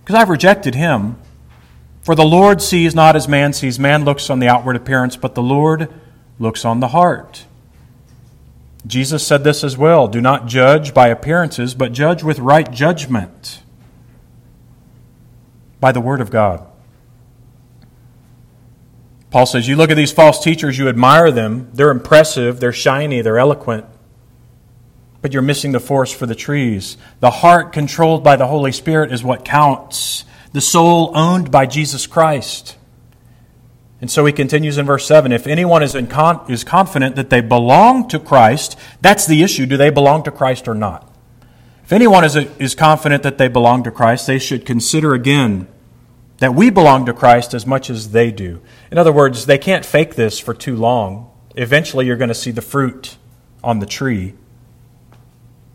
because 0.00 0.14
I've 0.14 0.28
rejected 0.28 0.74
him. 0.74 1.16
For 2.02 2.14
the 2.14 2.24
Lord 2.24 2.62
sees 2.62 2.94
not 2.94 3.16
as 3.16 3.28
man 3.28 3.52
sees. 3.52 3.78
Man 3.78 4.04
looks 4.04 4.30
on 4.30 4.38
the 4.38 4.48
outward 4.48 4.76
appearance, 4.76 5.16
but 5.16 5.34
the 5.34 5.42
Lord 5.42 5.92
looks 6.38 6.64
on 6.64 6.80
the 6.80 6.88
heart. 6.88 7.44
Jesus 8.86 9.26
said 9.26 9.44
this 9.44 9.62
as 9.62 9.76
well 9.76 10.08
Do 10.08 10.20
not 10.20 10.46
judge 10.46 10.94
by 10.94 11.08
appearances, 11.08 11.74
but 11.74 11.92
judge 11.92 12.22
with 12.22 12.38
right 12.38 12.70
judgment 12.70 13.62
by 15.80 15.92
the 15.92 16.00
Word 16.00 16.20
of 16.20 16.30
God. 16.30 16.66
Paul 19.30 19.46
says, 19.46 19.68
You 19.68 19.76
look 19.76 19.90
at 19.90 19.96
these 19.96 20.12
false 20.12 20.42
teachers, 20.42 20.78
you 20.78 20.88
admire 20.88 21.30
them. 21.30 21.70
They're 21.74 21.90
impressive, 21.90 22.60
they're 22.60 22.72
shiny, 22.72 23.20
they're 23.20 23.38
eloquent. 23.38 23.84
But 25.20 25.32
you're 25.32 25.42
missing 25.42 25.72
the 25.72 25.80
forest 25.80 26.14
for 26.14 26.26
the 26.26 26.34
trees. 26.34 26.96
The 27.20 27.30
heart 27.30 27.72
controlled 27.72 28.22
by 28.22 28.36
the 28.36 28.46
Holy 28.46 28.72
Spirit 28.72 29.12
is 29.12 29.24
what 29.24 29.44
counts. 29.44 30.24
The 30.52 30.60
soul 30.60 31.10
owned 31.14 31.50
by 31.50 31.66
Jesus 31.66 32.06
Christ. 32.06 32.76
And 34.00 34.10
so 34.10 34.24
he 34.24 34.32
continues 34.32 34.78
in 34.78 34.86
verse 34.86 35.06
7 35.06 35.32
If 35.32 35.46
anyone 35.46 35.82
is, 35.82 35.96
con- 36.08 36.44
is 36.48 36.64
confident 36.64 37.16
that 37.16 37.30
they 37.30 37.40
belong 37.40 38.08
to 38.08 38.18
Christ, 38.18 38.78
that's 39.00 39.26
the 39.26 39.42
issue. 39.42 39.66
Do 39.66 39.76
they 39.76 39.90
belong 39.90 40.22
to 40.24 40.30
Christ 40.30 40.68
or 40.68 40.74
not? 40.74 41.12
If 41.84 41.92
anyone 41.92 42.22
is, 42.22 42.36
is 42.36 42.74
confident 42.74 43.22
that 43.22 43.38
they 43.38 43.48
belong 43.48 43.82
to 43.84 43.90
Christ, 43.90 44.26
they 44.26 44.38
should 44.38 44.66
consider 44.66 45.14
again 45.14 45.66
that 46.38 46.54
we 46.54 46.70
belong 46.70 47.06
to 47.06 47.12
Christ 47.12 47.54
as 47.54 47.66
much 47.66 47.90
as 47.90 48.12
they 48.12 48.30
do. 48.30 48.60
In 48.92 48.98
other 48.98 49.12
words, 49.12 49.46
they 49.46 49.58
can't 49.58 49.84
fake 49.84 50.14
this 50.14 50.38
for 50.38 50.54
too 50.54 50.76
long. 50.76 51.30
Eventually, 51.56 52.06
you're 52.06 52.16
going 52.16 52.28
to 52.28 52.34
see 52.34 52.52
the 52.52 52.62
fruit 52.62 53.16
on 53.64 53.80
the 53.80 53.86
tree. 53.86 54.34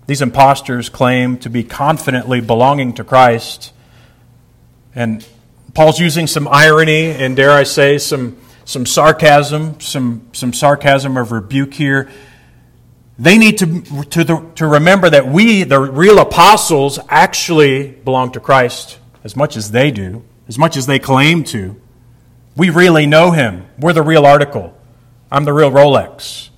These 0.05 0.22
impostors 0.22 0.89
claim 0.89 1.38
to 1.39 1.50
be 1.50 1.63
confidently 1.63 2.41
belonging 2.41 2.93
to 2.93 3.03
Christ. 3.03 3.72
And 4.93 5.25
Paul's 5.74 6.00
using 6.00 6.27
some 6.27 6.48
irony 6.48 7.12
and, 7.12 7.36
dare 7.36 7.51
I 7.51 7.63
say, 7.63 7.98
some, 7.98 8.38
some 8.65 8.86
sarcasm, 8.86 9.79
some, 9.79 10.27
some 10.33 10.53
sarcasm 10.53 11.17
of 11.17 11.31
rebuke 11.31 11.74
here. 11.74 12.10
They 13.17 13.38
need 13.38 13.60
to, 13.60 14.03
to, 14.10 14.24
the, 14.24 14.51
to 14.55 14.67
remember 14.67 15.10
that 15.10 15.27
we, 15.27 15.63
the 15.63 15.79
real 15.79 16.19
apostles, 16.19 17.00
actually 17.10 17.91
belong 17.91 18.31
to 18.33 18.39
Christ 18.39 19.00
as 19.24 19.36
much 19.36 19.55
as 19.55 19.72
they 19.72 19.91
do, 19.91 20.24
as 20.48 20.57
much 20.57 20.75
as 20.75 20.86
they 20.86 21.00
claim 21.00 21.43
to. 21.45 21.79
We 22.55 22.69
really 22.69 23.05
know 23.05 23.31
him. 23.31 23.65
We're 23.79 23.93
the 23.93 24.01
real 24.01 24.25
article. 24.25 24.77
I'm 25.31 25.45
the 25.45 25.53
real 25.53 25.72
Rolex. 25.72 26.50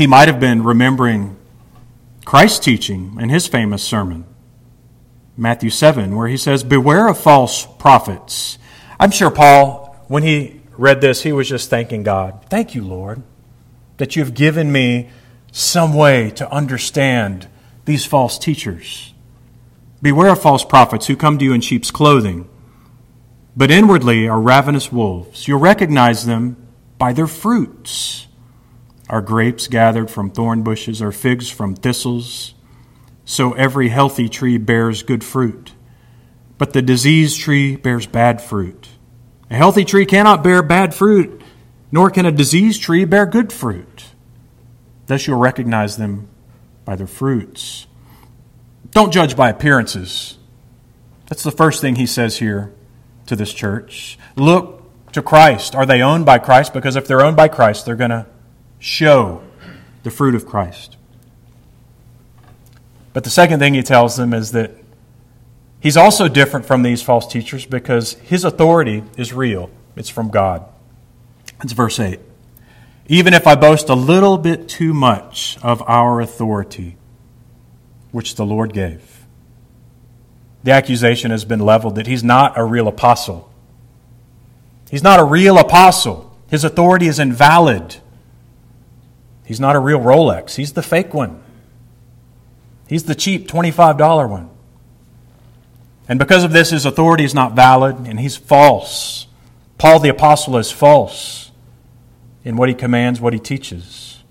He 0.00 0.06
might 0.06 0.28
have 0.28 0.40
been 0.40 0.62
remembering 0.62 1.36
Christ's 2.24 2.60
teaching 2.60 3.18
in 3.20 3.28
his 3.28 3.46
famous 3.46 3.82
sermon. 3.82 4.24
Matthew 5.36 5.68
7, 5.68 6.16
where 6.16 6.26
he 6.26 6.38
says, 6.38 6.64
Beware 6.64 7.06
of 7.06 7.18
false 7.18 7.66
prophets. 7.78 8.56
I'm 8.98 9.10
sure 9.10 9.30
Paul, 9.30 9.94
when 10.08 10.22
he 10.22 10.62
read 10.78 11.02
this, 11.02 11.22
he 11.22 11.32
was 11.32 11.50
just 11.50 11.68
thanking 11.68 12.02
God. 12.02 12.46
Thank 12.48 12.74
you, 12.74 12.82
Lord, 12.82 13.22
that 13.98 14.16
you've 14.16 14.32
given 14.32 14.72
me 14.72 15.10
some 15.52 15.92
way 15.92 16.30
to 16.30 16.50
understand 16.50 17.46
these 17.84 18.06
false 18.06 18.38
teachers. 18.38 19.12
Beware 20.00 20.30
of 20.30 20.40
false 20.40 20.64
prophets 20.64 21.08
who 21.08 21.14
come 21.14 21.36
to 21.36 21.44
you 21.44 21.52
in 21.52 21.60
sheep's 21.60 21.90
clothing, 21.90 22.48
but 23.54 23.70
inwardly 23.70 24.26
are 24.26 24.40
ravenous 24.40 24.90
wolves. 24.90 25.46
You'll 25.46 25.60
recognize 25.60 26.24
them 26.24 26.56
by 26.96 27.12
their 27.12 27.26
fruits. 27.26 28.28
Are 29.10 29.20
grapes 29.20 29.66
gathered 29.66 30.10
from 30.10 30.30
thorn 30.30 30.62
bushes, 30.62 31.02
or 31.02 31.12
figs 31.12 31.50
from 31.50 31.74
thistles? 31.74 32.54
so 33.30 33.52
every 33.52 33.90
healthy 33.90 34.28
tree 34.28 34.58
bears 34.58 35.04
good 35.04 35.22
fruit. 35.22 35.72
But 36.58 36.72
the 36.72 36.82
diseased 36.82 37.38
tree 37.38 37.76
bears 37.76 38.08
bad 38.08 38.42
fruit. 38.42 38.88
A 39.48 39.54
healthy 39.54 39.84
tree 39.84 40.04
cannot 40.04 40.42
bear 40.42 40.64
bad 40.64 40.92
fruit, 40.92 41.40
nor 41.92 42.10
can 42.10 42.26
a 42.26 42.32
diseased 42.32 42.82
tree 42.82 43.04
bear 43.04 43.26
good 43.26 43.52
fruit. 43.52 44.06
Thus 45.06 45.28
you'll 45.28 45.38
recognize 45.38 45.96
them 45.96 46.28
by 46.84 46.96
their 46.96 47.06
fruits. 47.06 47.86
Don't 48.90 49.12
judge 49.12 49.36
by 49.36 49.48
appearances. 49.48 50.36
That's 51.28 51.44
the 51.44 51.52
first 51.52 51.80
thing 51.80 51.94
he 51.94 52.06
says 52.06 52.38
here 52.38 52.74
to 53.26 53.36
this 53.36 53.54
church. 53.54 54.18
Look 54.34 55.12
to 55.12 55.22
Christ. 55.22 55.76
Are 55.76 55.86
they 55.86 56.02
owned 56.02 56.26
by 56.26 56.38
Christ? 56.38 56.74
Because 56.74 56.96
if 56.96 57.06
they're 57.06 57.22
owned 57.22 57.36
by 57.36 57.46
Christ, 57.46 57.86
they're 57.86 57.94
going 57.94 58.10
to 58.10 58.26
show 58.80 59.42
the 60.02 60.10
fruit 60.10 60.34
of 60.34 60.46
Christ. 60.46 60.96
But 63.12 63.22
the 63.22 63.30
second 63.30 63.60
thing 63.60 63.74
he 63.74 63.82
tells 63.82 64.16
them 64.16 64.34
is 64.34 64.50
that 64.52 64.72
he's 65.78 65.96
also 65.96 66.26
different 66.26 66.66
from 66.66 66.82
these 66.82 67.02
false 67.02 67.30
teachers 67.30 67.66
because 67.66 68.14
his 68.14 68.44
authority 68.44 69.04
is 69.16 69.32
real, 69.32 69.70
it's 69.94 70.08
from 70.08 70.30
God. 70.30 70.64
It's 71.62 71.72
verse 71.72 72.00
8. 72.00 72.18
Even 73.06 73.34
if 73.34 73.46
I 73.46 73.54
boast 73.54 73.88
a 73.88 73.94
little 73.94 74.38
bit 74.38 74.68
too 74.68 74.94
much 74.94 75.58
of 75.62 75.82
our 75.86 76.20
authority, 76.20 76.96
which 78.12 78.36
the 78.36 78.46
Lord 78.46 78.72
gave. 78.72 79.24
The 80.62 80.72
accusation 80.72 81.30
has 81.30 81.44
been 81.44 81.60
leveled 81.60 81.94
that 81.96 82.06
he's 82.06 82.24
not 82.24 82.58
a 82.58 82.64
real 82.64 82.88
apostle. 82.88 83.50
He's 84.90 85.02
not 85.02 85.20
a 85.20 85.24
real 85.24 85.58
apostle. 85.58 86.36
His 86.48 86.64
authority 86.64 87.06
is 87.06 87.18
invalid. 87.18 87.96
He's 89.50 89.58
not 89.58 89.74
a 89.74 89.80
real 89.80 89.98
Rolex. 89.98 90.54
He's 90.54 90.74
the 90.74 90.82
fake 90.82 91.12
one. 91.12 91.42
He's 92.86 93.02
the 93.02 93.16
cheap 93.16 93.48
$25 93.48 94.30
one. 94.30 94.48
And 96.08 96.20
because 96.20 96.44
of 96.44 96.52
this, 96.52 96.70
his 96.70 96.86
authority 96.86 97.24
is 97.24 97.34
not 97.34 97.56
valid 97.56 97.96
and 98.06 98.20
he's 98.20 98.36
false. 98.36 99.26
Paul 99.76 99.98
the 99.98 100.08
Apostle 100.08 100.56
is 100.58 100.70
false 100.70 101.50
in 102.44 102.56
what 102.56 102.68
he 102.68 102.76
commands, 102.76 103.20
what 103.20 103.32
he 103.32 103.40
teaches. 103.40 104.22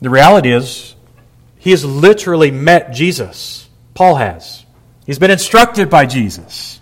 The 0.00 0.10
reality 0.10 0.50
is, 0.50 0.96
he 1.58 1.70
has 1.70 1.84
literally 1.84 2.50
met 2.50 2.92
Jesus. 2.92 3.68
Paul 3.94 4.16
has. 4.16 4.66
He's 5.06 5.20
been 5.20 5.30
instructed 5.30 5.90
by 5.90 6.06
Jesus. 6.06 6.79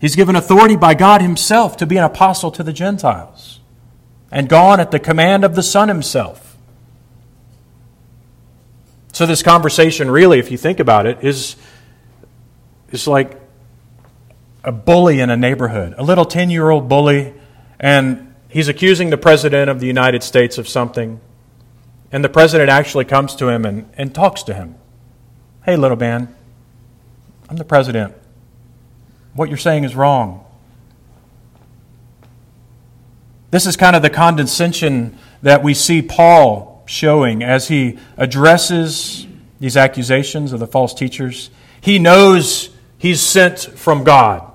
He's 0.00 0.14
given 0.14 0.36
authority 0.36 0.76
by 0.76 0.94
God 0.94 1.22
himself 1.22 1.76
to 1.78 1.86
be 1.86 1.96
an 1.96 2.04
apostle 2.04 2.50
to 2.52 2.62
the 2.62 2.72
Gentiles 2.72 3.60
and 4.30 4.48
gone 4.48 4.80
at 4.80 4.90
the 4.90 4.98
command 4.98 5.44
of 5.44 5.54
the 5.54 5.62
Son 5.62 5.88
himself. 5.88 6.56
So 9.12 9.24
this 9.24 9.42
conversation 9.42 10.10
really, 10.10 10.38
if 10.38 10.50
you 10.50 10.58
think 10.58 10.78
about 10.78 11.06
it, 11.06 11.24
is, 11.24 11.56
is 12.90 13.06
like 13.06 13.40
a 14.62 14.72
bully 14.72 15.20
in 15.20 15.30
a 15.30 15.36
neighborhood, 15.36 15.94
a 15.96 16.02
little 16.02 16.26
10 16.26 16.50
year 16.50 16.68
old 16.68 16.88
bully, 16.88 17.32
and 17.80 18.34
he's 18.48 18.68
accusing 18.68 19.08
the 19.08 19.16
President 19.16 19.70
of 19.70 19.80
the 19.80 19.86
United 19.86 20.22
States 20.22 20.58
of 20.58 20.68
something. 20.68 21.20
And 22.12 22.22
the 22.22 22.28
President 22.28 22.68
actually 22.68 23.06
comes 23.06 23.34
to 23.36 23.48
him 23.48 23.64
and, 23.64 23.88
and 23.96 24.14
talks 24.14 24.42
to 24.44 24.54
him. 24.54 24.74
Hey, 25.64 25.76
little 25.76 25.96
man, 25.96 26.34
I'm 27.48 27.56
the 27.56 27.64
President. 27.64 28.14
What 29.36 29.48
you're 29.48 29.58
saying 29.58 29.84
is 29.84 29.94
wrong. 29.94 30.44
This 33.50 33.66
is 33.66 33.76
kind 33.76 33.94
of 33.94 34.02
the 34.02 34.10
condescension 34.10 35.18
that 35.42 35.62
we 35.62 35.74
see 35.74 36.02
Paul 36.02 36.82
showing 36.86 37.42
as 37.42 37.68
he 37.68 37.98
addresses 38.16 39.26
these 39.60 39.76
accusations 39.76 40.52
of 40.52 40.60
the 40.60 40.66
false 40.66 40.92
teachers. 40.94 41.50
He 41.80 41.98
knows 41.98 42.70
he's 42.98 43.20
sent 43.20 43.60
from 43.60 44.04
God, 44.04 44.50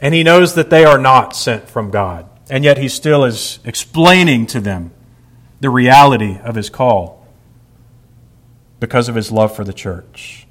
and 0.00 0.14
he 0.14 0.22
knows 0.22 0.54
that 0.54 0.70
they 0.70 0.84
are 0.84 0.98
not 0.98 1.36
sent 1.36 1.68
from 1.68 1.90
God, 1.90 2.26
and 2.48 2.64
yet 2.64 2.78
he 2.78 2.88
still 2.88 3.24
is 3.24 3.58
explaining 3.64 4.46
to 4.48 4.60
them 4.60 4.92
the 5.60 5.70
reality 5.70 6.38
of 6.42 6.54
his 6.54 6.70
call. 6.70 7.20
because 8.80 9.08
of 9.08 9.14
his 9.14 9.32
love 9.32 9.54
for 9.56 9.64
the 9.64 9.72
church. 9.72 10.43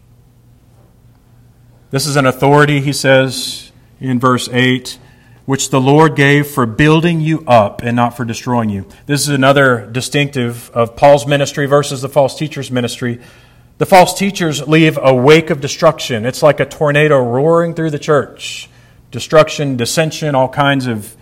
This 1.94 2.08
is 2.08 2.16
an 2.16 2.26
authority, 2.26 2.82
he 2.82 2.92
says 2.92 3.72
in 4.00 4.20
verse 4.20 4.50
8, 4.52 4.98
which 5.46 5.70
the 5.70 5.80
Lord 5.80 6.16
gave 6.16 6.48
for 6.48 6.66
building 6.66 7.22
you 7.22 7.44
up 7.46 7.84
and 7.84 7.96
not 7.96 8.18
for 8.18 8.26
destroying 8.26 8.72
you. 8.72 8.88
This 9.06 9.22
is 9.22 9.28
another 9.28 9.88
distinctive 9.92 10.72
of 10.72 10.96
Paul's 10.96 11.28
ministry 11.28 11.68
versus 11.68 12.02
the 12.02 12.10
false 12.10 12.36
teacher's 12.36 12.72
ministry. 12.72 13.22
The 13.78 13.86
false 13.86 14.18
teachers 14.18 14.68
leave 14.68 14.98
a 15.00 15.14
wake 15.14 15.52
of 15.52 15.62
destruction. 15.62 16.26
It's 16.26 16.42
like 16.42 16.60
a 16.60 16.66
tornado 16.66 17.20
roaring 17.20 17.76
through 17.76 17.92
the 17.92 18.00
church. 18.00 18.72
Destruction, 19.12 19.78
dissension, 19.78 20.34
all 20.34 20.50
kinds 20.50 20.88
of 20.88 21.16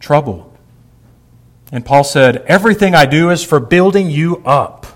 trouble. 0.00 0.54
And 1.72 1.82
Paul 1.82 2.04
said, 2.04 2.44
Everything 2.46 2.94
I 2.94 3.06
do 3.06 3.30
is 3.30 3.42
for 3.42 3.58
building 3.58 4.10
you 4.10 4.42
up. 4.44 4.91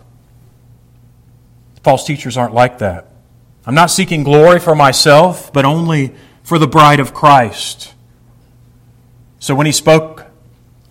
False 1.87 2.05
teachers 2.05 2.37
aren't 2.37 2.53
like 2.53 2.79
that. 2.79 3.07
I'm 3.65 3.77
not 3.77 3.93
seeking 3.93 4.25
glory 4.25 4.59
for 4.59 4.75
myself, 4.75 5.53
but 5.53 5.65
only 5.65 6.17
for 6.43 6.59
the 6.59 6.67
bride 6.67 6.99
of 6.99 7.15
Christ. 7.15 7.95
So 9.39 9.55
when 9.55 9.67
he 9.67 9.73
spoke 9.73 10.27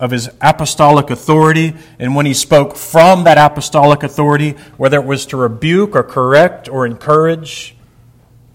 of 0.00 0.10
his 0.10 0.30
apostolic 0.40 1.10
authority, 1.10 1.74
and 1.98 2.16
when 2.16 2.24
he 2.24 2.32
spoke 2.32 2.76
from 2.76 3.24
that 3.24 3.36
apostolic 3.36 4.02
authority, 4.02 4.52
whether 4.78 4.98
it 4.98 5.04
was 5.04 5.26
to 5.26 5.36
rebuke 5.36 5.94
or 5.94 6.02
correct 6.02 6.66
or 6.66 6.86
encourage, 6.86 7.76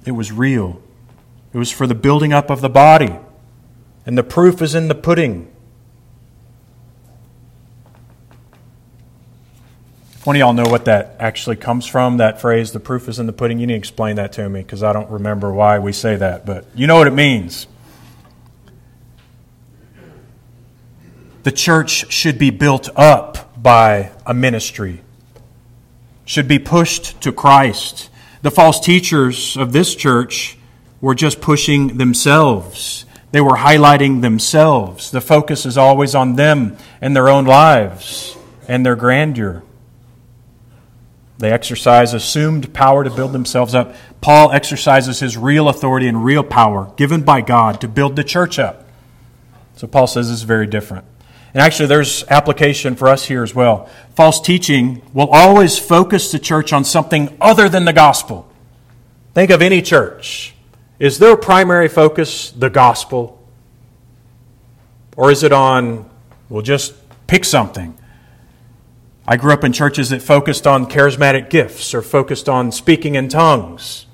it 0.07 0.13
was 0.13 0.31
real. 0.31 0.81
It 1.53 1.60
was 1.60 1.69
for 1.69 1.86
the 1.86 1.93
building 1.93 2.33
up 2.33 2.50
of 2.50 2.62
the 2.62 2.69
body. 2.69 3.19
And 4.03 4.17
the 4.17 4.24
proof 4.24 4.63
is 4.63 4.74
in 4.74 4.88
the 4.88 4.95
pudding. 4.95 5.48
One 10.23 10.35
of 10.35 10.39
y'all 10.39 10.53
know 10.53 10.69
what 10.69 10.85
that 10.85 11.15
actually 11.19 11.55
comes 11.55 11.87
from, 11.87 12.17
that 12.17 12.39
phrase, 12.39 12.71
the 12.71 12.79
proof 12.79 13.09
is 13.09 13.17
in 13.17 13.25
the 13.25 13.33
pudding. 13.33 13.57
You 13.57 13.65
need 13.65 13.73
to 13.73 13.79
explain 13.79 14.17
that 14.17 14.33
to 14.33 14.47
me 14.47 14.61
because 14.61 14.83
I 14.83 14.93
don't 14.93 15.09
remember 15.09 15.51
why 15.51 15.79
we 15.79 15.93
say 15.93 16.15
that, 16.15 16.45
but 16.45 16.65
you 16.75 16.85
know 16.85 16.95
what 16.95 17.07
it 17.07 17.13
means. 17.13 17.65
The 21.41 21.51
church 21.51 22.11
should 22.13 22.37
be 22.37 22.51
built 22.51 22.87
up 22.95 23.59
by 23.63 24.11
a 24.23 24.33
ministry, 24.35 25.01
should 26.23 26.47
be 26.47 26.59
pushed 26.59 27.19
to 27.21 27.31
Christ. 27.31 28.11
The 28.43 28.51
false 28.51 28.79
teachers 28.79 29.57
of 29.57 29.73
this 29.73 29.95
church 29.95 30.55
were 31.01 31.15
just 31.15 31.41
pushing 31.41 31.97
themselves. 31.97 33.05
They 33.31 33.41
were 33.41 33.55
highlighting 33.55 34.21
themselves. 34.21 35.09
The 35.09 35.21
focus 35.21 35.65
is 35.65 35.79
always 35.79 36.13
on 36.13 36.35
them 36.35 36.77
and 37.01 37.15
their 37.15 37.27
own 37.27 37.45
lives 37.45 38.37
and 38.67 38.85
their 38.85 38.95
grandeur. 38.95 39.63
They 41.41 41.51
exercise 41.51 42.13
assumed 42.13 42.71
power 42.71 43.03
to 43.03 43.10
build 43.10 43.31
themselves 43.31 43.74
up. 43.74 43.95
Paul 44.21 44.51
exercises 44.51 45.21
his 45.21 45.36
real 45.38 45.69
authority 45.69 46.07
and 46.07 46.24
real 46.24 46.43
power 46.43 46.93
given 46.98 47.24
by 47.24 47.41
God 47.41 47.81
to 47.81 47.88
build 47.88 48.15
the 48.15 48.24
church 48.24 48.60
up. 48.60 48.88
So 49.75 49.88
Paul 49.88 50.05
says 50.05 50.29
this 50.29 50.38
is 50.38 50.43
very 50.43 50.67
different. 50.67 51.03
And 51.55 51.63
actually, 51.63 51.88
there's 51.88 52.24
application 52.29 52.95
for 52.95 53.07
us 53.07 53.25
here 53.25 53.41
as 53.41 53.55
well. 53.55 53.89
False 54.15 54.39
teaching 54.39 55.01
will 55.13 55.29
always 55.31 55.79
focus 55.79 56.31
the 56.31 56.38
church 56.38 56.71
on 56.71 56.83
something 56.83 57.36
other 57.41 57.67
than 57.67 57.86
the 57.86 57.93
gospel. 57.93 58.48
Think 59.33 59.50
of 59.50 59.63
any 59.63 59.81
church. 59.81 60.53
Is 61.00 61.17
their 61.17 61.36
primary 61.36 61.88
focus 61.88 62.51
the 62.51 62.69
gospel? 62.69 63.43
Or 65.17 65.31
is 65.31 65.41
it 65.41 65.51
on, 65.51 66.07
well, 66.50 66.62
just 66.62 66.93
pick 67.25 67.45
something? 67.45 67.98
I 69.31 69.37
grew 69.37 69.53
up 69.53 69.63
in 69.63 69.72
churches 69.72 70.09
that 70.09 70.22
focused 70.22 70.67
on 70.67 70.87
charismatic 70.87 71.50
gifts 71.50 71.94
or 71.94 72.01
focused 72.01 72.50
on 72.50 72.70
speaking 72.70 73.15
in 73.15 73.29
tongues. 73.29 74.05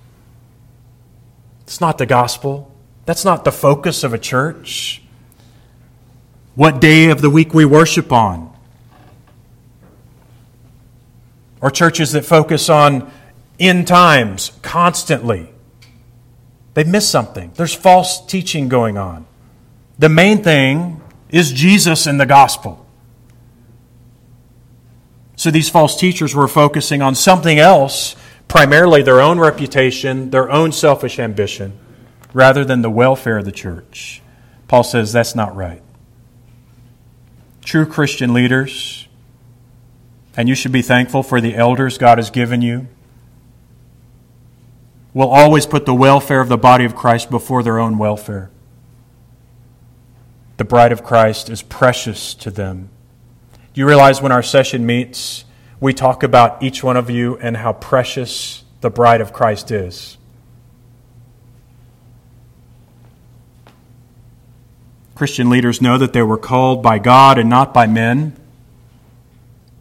It's 1.62 1.82
not 1.82 1.98
the 1.98 2.06
gospel. 2.06 2.72
That's 3.08 3.26
not 3.26 3.44
the 3.44 3.52
focus 3.52 4.04
of 4.04 4.14
a 4.14 4.20
church. 4.20 5.02
What 6.54 6.80
day 6.80 7.10
of 7.10 7.22
the 7.22 7.32
week 7.32 7.52
we 7.52 7.66
worship 7.66 8.12
on. 8.12 8.56
Or 11.62 11.72
churches 11.72 12.12
that 12.12 12.24
focus 12.24 12.70
on 12.70 13.12
end 13.60 13.88
times 13.88 14.52
constantly. 14.62 15.50
They 16.76 16.84
miss 16.84 17.10
something. 17.10 17.54
There's 17.56 17.74
false 17.74 18.24
teaching 18.24 18.70
going 18.70 19.00
on. 19.00 19.26
The 19.98 20.10
main 20.10 20.44
thing 20.44 21.02
is 21.30 21.52
Jesus 21.54 22.06
and 22.06 22.22
the 22.22 22.28
gospel. 22.28 22.87
So 25.38 25.52
these 25.52 25.70
false 25.70 25.96
teachers 25.96 26.34
were 26.34 26.48
focusing 26.48 27.04
on 27.04 27.14
something 27.14 27.60
else, 27.60 28.16
primarily 28.48 29.04
their 29.04 29.22
own 29.22 29.40
reputation, 29.40 30.32
their 30.32 30.52
own 30.52 30.72
selfish 30.72 31.20
ambition, 31.20 31.78
rather 32.34 32.66
than 32.66 32.82
the 32.82 32.90
welfare 32.90 33.38
of 33.38 33.46
the 33.46 33.52
church. 33.52 34.24
Paul 34.68 34.84
says 34.84 35.14
that's 35.14 35.36
not 35.36 35.56
right. 35.56 35.84
True 37.64 37.86
Christian 37.86 38.34
leaders, 38.34 39.08
and 40.36 40.50
you 40.50 40.56
should 40.56 40.72
be 40.72 40.82
thankful 40.82 41.22
for 41.22 41.40
the 41.40 41.56
elders 41.56 42.00
God 42.00 42.18
has 42.18 42.32
given 42.32 42.64
you, 42.64 42.88
will 45.14 45.30
always 45.30 45.68
put 45.68 45.86
the 45.86 45.94
welfare 45.94 46.42
of 46.42 46.50
the 46.50 46.58
body 46.58 46.84
of 46.84 46.96
Christ 46.96 47.30
before 47.30 47.62
their 47.62 47.78
own 47.78 48.00
welfare. 48.00 48.50
The 50.58 50.66
bride 50.66 50.92
of 50.92 51.04
Christ 51.04 51.48
is 51.50 51.62
precious 51.62 52.34
to 52.36 52.50
them. 52.50 52.90
Do 53.78 53.82
you 53.82 53.88
realize 53.88 54.24
when 54.24 54.32
our 54.32 54.42
session 54.42 54.88
meets, 54.88 55.46
we 55.80 55.94
talk 55.94 56.24
about 56.24 56.64
each 56.64 56.84
one 56.84 56.98
of 56.98 57.12
you 57.12 57.38
and 57.38 57.56
how 57.56 57.74
precious 57.74 58.64
the 58.82 58.90
bride 58.90 59.22
of 59.22 59.32
Christ 59.32 59.70
is? 59.70 60.18
Christian 65.14 65.52
leaders 65.52 65.80
know 65.80 66.00
that 66.00 66.12
they 66.12 66.24
were 66.24 66.40
called 66.40 66.82
by 66.82 66.98
God 66.98 67.38
and 67.38 67.52
not 67.52 67.72
by 67.72 67.86
men. 67.86 68.36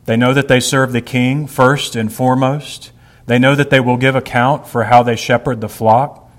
They 0.04 0.18
know 0.18 0.35
that 0.35 0.48
they 0.48 0.61
serve 0.61 0.92
the 0.92 1.00
king 1.00 1.46
first 1.46 1.96
and 1.96 2.12
foremost. 2.12 2.92
They 3.24 3.38
know 3.38 3.54
that 3.54 3.70
they 3.70 3.80
will 3.80 3.96
give 3.96 4.14
account 4.14 4.68
for 4.68 4.85
how 4.85 5.04
they 5.04 5.16
shepherd 5.16 5.62
the 5.62 5.70
flock. 5.70 6.30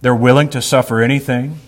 They're 0.00 0.14
willing 0.14 0.48
to 0.50 0.62
suffer 0.62 1.00
anything 1.00 1.58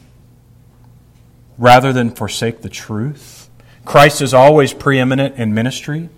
rather 1.58 1.92
than 1.92 2.12
forsake 2.12 2.62
the 2.62 2.68
truth. 2.68 3.41
Christ 3.84 4.22
is 4.22 4.32
always 4.32 4.72
preeminent 4.72 5.36
in 5.36 5.54
ministry. 5.54 6.08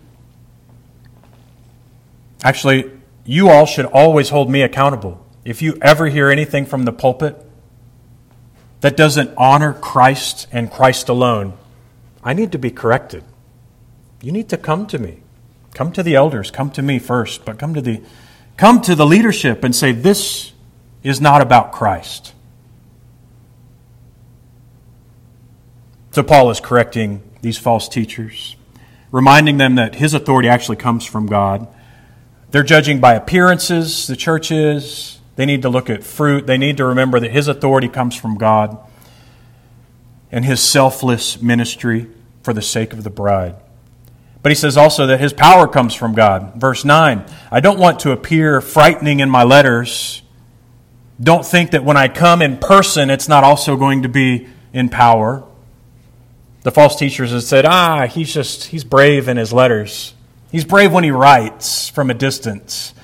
Actually, 2.42 2.90
you 3.24 3.48
all 3.48 3.66
should 3.66 3.87
always 3.87 4.29
hold 4.29 4.50
me 4.50 4.62
accountable. 4.62 5.24
If 5.44 5.62
you 5.62 5.79
ever 5.81 6.09
hear 6.09 6.29
anything 6.29 6.66
from 6.66 6.85
the 6.85 6.92
pulpit 6.92 7.42
that 8.81 8.96
doesn't 8.96 9.33
honor 9.37 9.72
Christ 9.72 10.46
and 10.53 10.70
Christ 10.70 11.09
alone, 11.09 11.55
I 12.22 12.35
need 12.35 12.53
to 12.53 12.59
be 12.59 12.70
corrected. 12.70 13.24
You 14.22 14.33
need 14.33 14.48
to 14.50 14.57
come 14.57 14.87
to 14.88 14.98
me. 14.98 15.22
Come 15.74 15.90
to 15.92 16.03
the 16.03 16.14
elders, 16.14 16.50
come 16.50 16.70
to 16.72 16.83
me 16.83 16.98
first, 16.98 17.44
but 17.44 17.59
come 17.59 17.74
to 17.74 17.81
the 17.81 18.00
come 18.57 18.81
to 18.83 18.94
the 18.94 19.05
leadership 19.05 19.64
and 19.64 19.74
say 19.74 19.90
this 19.90 20.53
is 21.03 21.20
not 21.20 21.42
about 21.42 21.72
Christ. 21.72 22.33
So 26.12 26.22
Paul 26.22 26.50
is 26.50 26.61
correcting 26.61 27.22
these 27.44 27.59
false 27.59 27.88
teachers, 27.88 28.57
reminding 29.12 29.59
them 29.59 29.74
that 29.74 29.96
his 29.96 30.14
authority 30.14 30.48
actually 30.48 30.76
comes 30.76 31.04
from 31.04 31.26
God. 31.26 31.68
They're 32.50 32.62
judging 32.62 33.00
by 33.00 33.14
appearances, 33.14 34.07
the 34.07 34.16
church 34.16 34.50
is. 34.50 35.20
They 35.37 35.44
need 35.44 35.62
to 35.62 35.68
look 35.68 35.90
at 35.90 36.02
fruit. 36.02 36.46
They 36.46 36.57
need 36.57 36.78
to 36.78 36.87
remember 36.87 37.20
that 37.20 37.30
his 37.30 37.46
authority 37.46 37.88
comes 37.88 38.16
from 38.16 38.38
God 38.38 38.78
and 40.33 40.44
his 40.44 40.61
selfless 40.61 41.42
ministry 41.42 42.07
for 42.42 42.54
the 42.54 42.62
sake 42.62 42.92
of 42.92 43.04
the 43.04 43.11
bride. 43.11 43.57
But 44.42 44.52
he 44.52 44.57
says 44.57 44.76
also 44.76 45.07
that 45.07 45.20
his 45.20 45.33
power 45.33 45.68
comes 45.68 45.94
from 45.94 46.14
God. 46.14 46.54
Verse 46.57 46.85
9 46.85 47.26
I 47.50 47.61
don't 47.61 47.78
want 47.78 48.00
to 48.00 48.12
appear 48.12 48.61
frightening 48.61 49.20
in 49.20 49.28
my 49.28 49.42
letters. 49.42 50.22
Don't 51.20 51.44
think 51.44 51.72
that 51.72 51.85
when 51.85 51.96
I 51.96 52.09
come 52.09 52.40
in 52.40 52.57
person, 52.57 53.11
it's 53.11 53.28
not 53.28 53.44
also 53.44 53.76
going 53.76 54.02
to 54.02 54.09
be 54.09 54.48
in 54.72 54.88
power. 54.88 55.44
The 56.64 56.70
false 56.70 56.96
teachers 56.96 57.31
have 57.31 57.42
said, 57.42 57.66
ah, 57.66 58.07
he's 58.07 58.33
just, 58.33 58.64
he's 58.64 58.85
brave 58.85 59.29
in 59.29 59.37
his 59.37 59.53
letters. 59.53 60.14
He's 60.50 60.64
brave 60.64 60.92
when 60.92 61.05
he 61.05 61.11
writes 61.11 61.90
from 61.90 62.11
a 62.11 62.14
distance. 62.14 62.94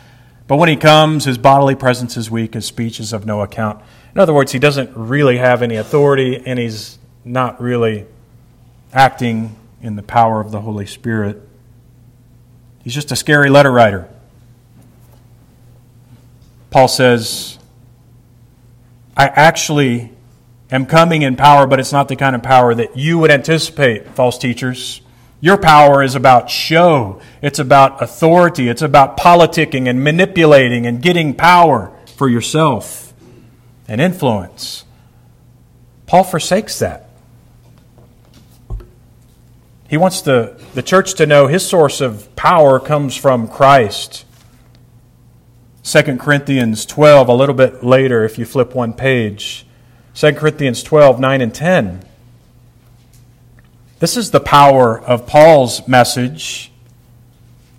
But 0.48 0.56
when 0.56 0.70
he 0.70 0.76
comes, 0.76 1.26
his 1.26 1.36
bodily 1.36 1.74
presence 1.74 2.16
is 2.16 2.30
weak, 2.30 2.54
his 2.54 2.64
speech 2.64 2.98
is 2.98 3.12
of 3.12 3.26
no 3.26 3.42
account. 3.42 3.82
In 4.14 4.20
other 4.20 4.32
words, 4.32 4.52
he 4.52 4.58
doesn't 4.58 4.96
really 4.96 5.36
have 5.36 5.62
any 5.62 5.76
authority, 5.76 6.42
and 6.44 6.58
he's 6.58 6.98
not 7.22 7.60
really 7.60 8.06
acting 8.94 9.54
in 9.82 9.94
the 9.94 10.02
power 10.02 10.40
of 10.40 10.52
the 10.52 10.62
Holy 10.62 10.86
Spirit. 10.86 11.46
He's 12.82 12.94
just 12.94 13.12
a 13.12 13.16
scary 13.16 13.50
letter 13.50 13.70
writer. 13.70 14.08
Paul 16.70 16.88
says, 16.88 17.58
I 19.16 19.26
actually 19.26 20.12
am 20.70 20.86
coming 20.86 21.22
in 21.22 21.36
power, 21.36 21.66
but 21.66 21.80
it's 21.80 21.92
not 21.92 22.08
the 22.08 22.16
kind 22.16 22.36
of 22.36 22.42
power 22.42 22.74
that 22.74 22.96
you 22.96 23.18
would 23.18 23.30
anticipate, 23.30 24.08
false 24.14 24.38
teachers. 24.38 25.00
Your 25.40 25.56
power 25.56 26.02
is 26.02 26.14
about 26.14 26.50
show. 26.50 27.20
It's 27.40 27.58
about 27.58 28.02
authority. 28.02 28.68
It's 28.68 28.82
about 28.82 29.16
politicking 29.16 29.88
and 29.88 30.04
manipulating 30.04 30.86
and 30.86 31.00
getting 31.00 31.34
power 31.34 31.96
for 32.16 32.28
yourself 32.28 33.14
and 33.88 34.00
influence. 34.00 34.84
Paul 36.06 36.24
forsakes 36.24 36.78
that. 36.80 37.08
He 39.88 39.96
wants 39.96 40.20
the, 40.20 40.60
the 40.74 40.82
church 40.82 41.14
to 41.14 41.26
know 41.26 41.48
his 41.48 41.66
source 41.66 42.00
of 42.00 42.34
power 42.36 42.78
comes 42.78 43.16
from 43.16 43.48
Christ. 43.48 44.24
2 45.82 46.18
Corinthians 46.18 46.86
12, 46.86 47.28
a 47.28 47.34
little 47.34 47.54
bit 47.54 47.82
later, 47.82 48.24
if 48.24 48.38
you 48.38 48.44
flip 48.44 48.74
one 48.74 48.92
page. 48.92 49.66
2 50.14 50.32
Corinthians 50.32 50.82
12, 50.82 51.20
9 51.20 51.40
and 51.40 51.54
10. 51.54 52.02
This 54.00 54.16
is 54.16 54.30
the 54.30 54.40
power 54.40 54.98
of 54.98 55.26
Paul's 55.26 55.86
message. 55.86 56.72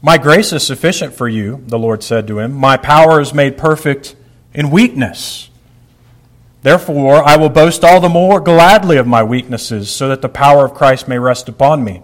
My 0.02 0.18
grace 0.18 0.54
is 0.54 0.66
sufficient 0.66 1.14
for 1.14 1.28
you, 1.28 1.64
the 1.68 1.80
Lord 1.80 2.04
said 2.04 2.28
to 2.28 2.40
him. 2.40 2.54
My 2.54 2.78
power 2.78 3.20
is 3.20 3.34
made 3.34 3.58
perfect 3.58 4.16
in 4.54 4.72
weakness. 4.72 5.50
Therefore, 6.64 7.24
I 7.24 7.38
will 7.38 7.50
boast 7.50 7.84
all 7.84 8.00
the 8.00 8.10
more 8.10 8.40
gladly 8.40 8.98
of 8.98 9.08
my 9.08 9.24
weaknesses, 9.24 9.90
so 9.90 10.10
that 10.10 10.22
the 10.22 10.30
power 10.30 10.64
of 10.64 10.74
Christ 10.74 11.08
may 11.08 11.18
rest 11.18 11.50
upon 11.50 11.84
me. 11.84 12.04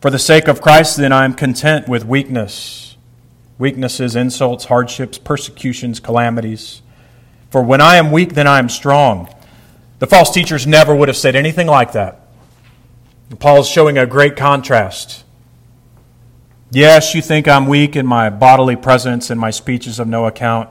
For 0.00 0.10
the 0.10 0.18
sake 0.18 0.46
of 0.46 0.60
Christ, 0.60 0.96
then, 0.96 1.12
I 1.12 1.24
am 1.24 1.34
content 1.34 1.88
with 1.88 2.04
weakness, 2.04 2.96
weaknesses, 3.58 4.14
insults, 4.14 4.66
hardships, 4.66 5.18
persecutions, 5.18 5.98
calamities. 5.98 6.82
For 7.56 7.62
when 7.62 7.80
I 7.80 7.96
am 7.96 8.12
weak, 8.12 8.34
then 8.34 8.46
I 8.46 8.58
am 8.58 8.68
strong. 8.68 9.34
The 9.98 10.06
false 10.06 10.30
teachers 10.30 10.66
never 10.66 10.94
would 10.94 11.08
have 11.08 11.16
said 11.16 11.34
anything 11.34 11.66
like 11.66 11.92
that. 11.92 12.20
Paul 13.38 13.60
is 13.60 13.66
showing 13.66 13.96
a 13.96 14.04
great 14.04 14.36
contrast. 14.36 15.24
Yes, 16.70 17.14
you 17.14 17.22
think 17.22 17.48
I'm 17.48 17.66
weak 17.66 17.96
in 17.96 18.04
my 18.04 18.28
bodily 18.28 18.76
presence 18.76 19.30
and 19.30 19.40
my 19.40 19.50
speech 19.50 19.86
is 19.86 19.98
of 19.98 20.06
no 20.06 20.26
account. 20.26 20.68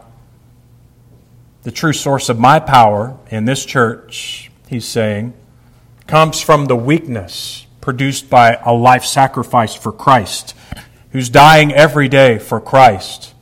The 1.63 1.71
true 1.71 1.91
source 1.91 2.29
of 2.29 2.37
my 2.37 2.59
power 2.59 3.17
in 3.31 3.45
this 3.45 3.65
church, 3.65 4.51
he's 4.67 4.87
saying, 4.87 5.33
comes 6.05 6.39
from 6.39 6.67
the 6.67 6.75
weakness 6.75 7.65
produced 7.81 8.29
by 8.29 8.59
a 8.63 8.73
life 8.73 9.05
sacrifice 9.05 9.73
for 9.73 9.91
Christ, 9.91 10.53
who's 11.13 11.29
dying 11.29 11.73
every 11.73 12.07
day 12.07 12.37
for 12.37 12.61
Christ, 12.61 13.33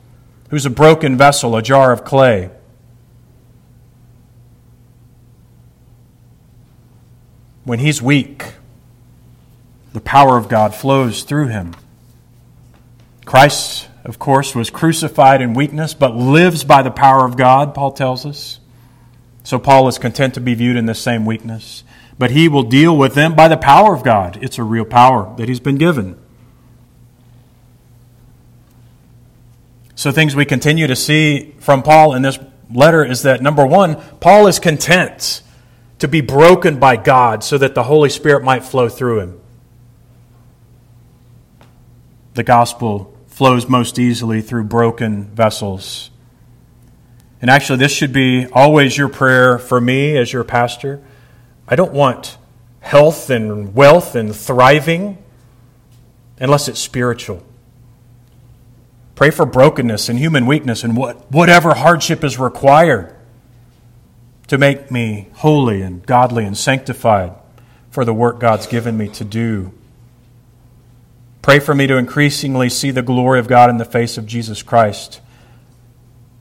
who's 0.48 0.64
a 0.64 0.70
broken 0.70 1.18
vessel, 1.18 1.54
a 1.56 1.60
jar 1.60 1.92
of 1.92 2.06
clay. 2.06 2.50
When 7.64 7.78
he's 7.78 8.02
weak, 8.02 8.54
the 9.92 10.00
power 10.00 10.36
of 10.36 10.48
God 10.48 10.74
flows 10.74 11.22
through 11.22 11.48
him. 11.48 11.74
Christ, 13.24 13.88
of 14.04 14.18
course, 14.18 14.54
was 14.54 14.70
crucified 14.70 15.40
in 15.40 15.54
weakness, 15.54 15.94
but 15.94 16.14
lives 16.14 16.64
by 16.64 16.82
the 16.82 16.90
power 16.90 17.24
of 17.24 17.36
God, 17.36 17.74
Paul 17.74 17.92
tells 17.92 18.26
us. 18.26 18.60
So 19.44 19.58
Paul 19.58 19.88
is 19.88 19.98
content 19.98 20.34
to 20.34 20.40
be 20.40 20.54
viewed 20.54 20.76
in 20.76 20.86
the 20.86 20.94
same 20.94 21.24
weakness. 21.24 21.84
But 22.18 22.30
he 22.30 22.48
will 22.48 22.62
deal 22.62 22.96
with 22.96 23.14
them 23.14 23.34
by 23.34 23.48
the 23.48 23.56
power 23.56 23.94
of 23.94 24.04
God. 24.04 24.38
It's 24.42 24.58
a 24.58 24.62
real 24.62 24.84
power 24.84 25.34
that 25.36 25.48
he's 25.48 25.60
been 25.60 25.78
given. 25.78 26.18
So, 29.96 30.10
things 30.10 30.34
we 30.34 30.44
continue 30.44 30.86
to 30.86 30.96
see 30.96 31.54
from 31.60 31.82
Paul 31.82 32.14
in 32.14 32.22
this 32.22 32.38
letter 32.72 33.04
is 33.04 33.22
that 33.22 33.40
number 33.40 33.64
one, 33.64 33.96
Paul 34.20 34.48
is 34.48 34.58
content 34.58 35.40
to 35.98 36.08
be 36.08 36.20
broken 36.20 36.78
by 36.78 36.96
God 36.96 37.44
so 37.44 37.58
that 37.58 37.74
the 37.74 37.84
Holy 37.84 38.10
Spirit 38.10 38.42
might 38.44 38.64
flow 38.64 38.88
through 38.88 39.20
him 39.20 39.40
the 42.34 42.42
gospel 42.42 43.16
flows 43.28 43.68
most 43.68 43.98
easily 43.98 44.42
through 44.42 44.64
broken 44.64 45.24
vessels. 45.24 46.10
And 47.40 47.50
actually, 47.50 47.78
this 47.78 47.92
should 47.92 48.12
be 48.12 48.46
always 48.52 48.96
your 48.96 49.08
prayer 49.08 49.58
for 49.58 49.80
me 49.80 50.16
as 50.16 50.32
your 50.32 50.44
pastor. 50.44 51.02
I 51.66 51.76
don't 51.76 51.92
want 51.92 52.36
health 52.80 53.30
and 53.30 53.74
wealth 53.74 54.14
and 54.14 54.34
thriving 54.34 55.18
unless 56.38 56.68
it's 56.68 56.80
spiritual. 56.80 57.42
Pray 59.14 59.30
for 59.30 59.46
brokenness 59.46 60.08
and 60.08 60.18
human 60.18 60.46
weakness 60.46 60.82
and 60.82 60.96
what, 60.96 61.30
whatever 61.30 61.74
hardship 61.74 62.24
is 62.24 62.38
required 62.38 63.13
to 64.46 64.58
make 64.58 64.90
me 64.90 65.28
holy 65.34 65.82
and 65.82 66.04
godly 66.06 66.44
and 66.44 66.56
sanctified 66.56 67.32
for 67.90 68.04
the 68.04 68.14
work 68.14 68.38
God's 68.38 68.66
given 68.66 68.96
me 68.96 69.08
to 69.08 69.24
do. 69.24 69.72
Pray 71.42 71.58
for 71.58 71.74
me 71.74 71.86
to 71.86 71.96
increasingly 71.96 72.68
see 72.68 72.90
the 72.90 73.02
glory 73.02 73.38
of 73.38 73.48
God 73.48 73.70
in 73.70 73.76
the 73.76 73.84
face 73.84 74.16
of 74.16 74.26
Jesus 74.26 74.62
Christ. 74.62 75.20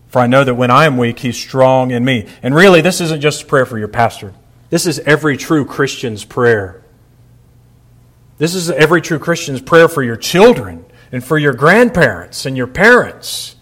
For 0.08 0.20
I 0.20 0.28
know 0.28 0.44
that 0.44 0.56
when 0.56 0.72
I 0.72 0.86
am 0.86 0.98
weak, 0.98 1.20
He's 1.20 1.38
strong 1.38 1.92
in 1.92 2.06
me. 2.06 2.28
And 2.42 2.56
really, 2.56 2.82
this 2.82 3.02
isn't 3.02 3.22
just 3.22 3.44
a 3.44 3.46
prayer 3.46 3.66
for 3.66 3.78
your 3.78 3.88
pastor, 3.88 4.34
this 4.70 4.86
is 4.86 5.00
every 5.00 5.38
true 5.38 5.66
Christian's 5.66 6.26
prayer. 6.26 6.84
This 8.38 8.56
is 8.56 8.70
every 8.72 9.02
true 9.02 9.20
Christian's 9.20 9.62
prayer 9.62 9.88
for 9.88 10.02
your 10.02 10.16
children 10.16 10.86
and 11.12 11.24
for 11.24 11.38
your 11.38 11.54
grandparents 11.54 12.46
and 12.46 12.58
your 12.58 12.68
parents. 12.68 13.56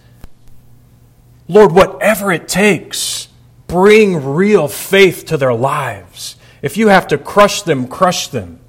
Lord, 1.47 1.73
whatever 1.73 2.31
it 2.31 2.47
takes, 2.47 3.27
bring 3.71 4.23
real 4.35 4.67
faith 4.67 5.25
to 5.27 5.37
their 5.37 5.53
lives. 5.53 6.35
If 6.61 6.75
you 6.75 6.89
have 6.89 7.07
to 7.07 7.17
crush 7.17 7.61
them, 7.61 7.87
crush 7.87 8.27
them 8.27 8.59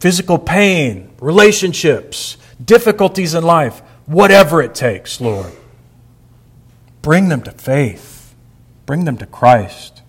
physical 0.00 0.38
pain, 0.38 1.10
relationships, 1.20 2.36
difficulties 2.64 3.34
in 3.34 3.44
life, 3.44 3.80
whatever 4.06 4.62
it 4.62 4.74
takes, 4.74 5.20
Lord. 5.20 5.52
Bring 7.02 7.28
them 7.28 7.42
to 7.42 7.50
faith, 7.50 8.34
bring 8.86 9.04
them 9.04 9.16
to 9.18 9.26
Christ. 9.26 10.02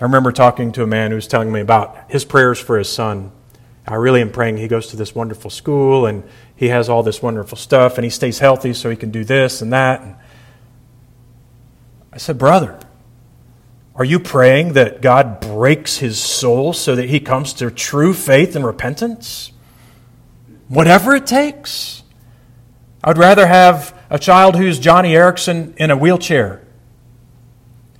I 0.00 0.04
remember 0.04 0.32
talking 0.32 0.72
to 0.72 0.82
a 0.82 0.86
man 0.86 1.10
who 1.10 1.14
was 1.14 1.26
telling 1.26 1.50
me 1.50 1.60
about 1.60 2.10
his 2.10 2.24
prayers 2.24 2.58
for 2.58 2.76
his 2.76 2.88
son. 2.88 3.32
I 3.86 3.94
really 3.94 4.20
am 4.20 4.30
praying 4.30 4.58
he 4.58 4.68
goes 4.68 4.88
to 4.88 4.96
this 4.96 5.14
wonderful 5.14 5.48
school 5.48 6.06
and 6.06 6.24
he 6.54 6.68
has 6.68 6.88
all 6.88 7.02
this 7.02 7.22
wonderful 7.22 7.56
stuff 7.56 7.96
and 7.96 8.04
he 8.04 8.10
stays 8.10 8.40
healthy 8.40 8.74
so 8.74 8.90
he 8.90 8.96
can 8.96 9.10
do 9.10 9.24
this 9.24 9.62
and 9.62 9.72
that. 9.72 10.02
And 10.02 10.16
I 12.16 12.18
said, 12.18 12.38
Brother, 12.38 12.80
are 13.94 14.04
you 14.04 14.18
praying 14.18 14.72
that 14.72 15.02
God 15.02 15.38
breaks 15.38 15.98
his 15.98 16.18
soul 16.18 16.72
so 16.72 16.96
that 16.96 17.10
he 17.10 17.20
comes 17.20 17.52
to 17.52 17.70
true 17.70 18.14
faith 18.14 18.56
and 18.56 18.64
repentance? 18.64 19.52
Whatever 20.68 21.14
it 21.14 21.26
takes. 21.26 22.04
I'd 23.04 23.18
rather 23.18 23.46
have 23.46 23.94
a 24.08 24.18
child 24.18 24.56
who's 24.56 24.80
Joni 24.80 25.10
Eareckson 25.10 25.76
in 25.76 25.90
a 25.90 25.96
wheelchair, 25.96 26.62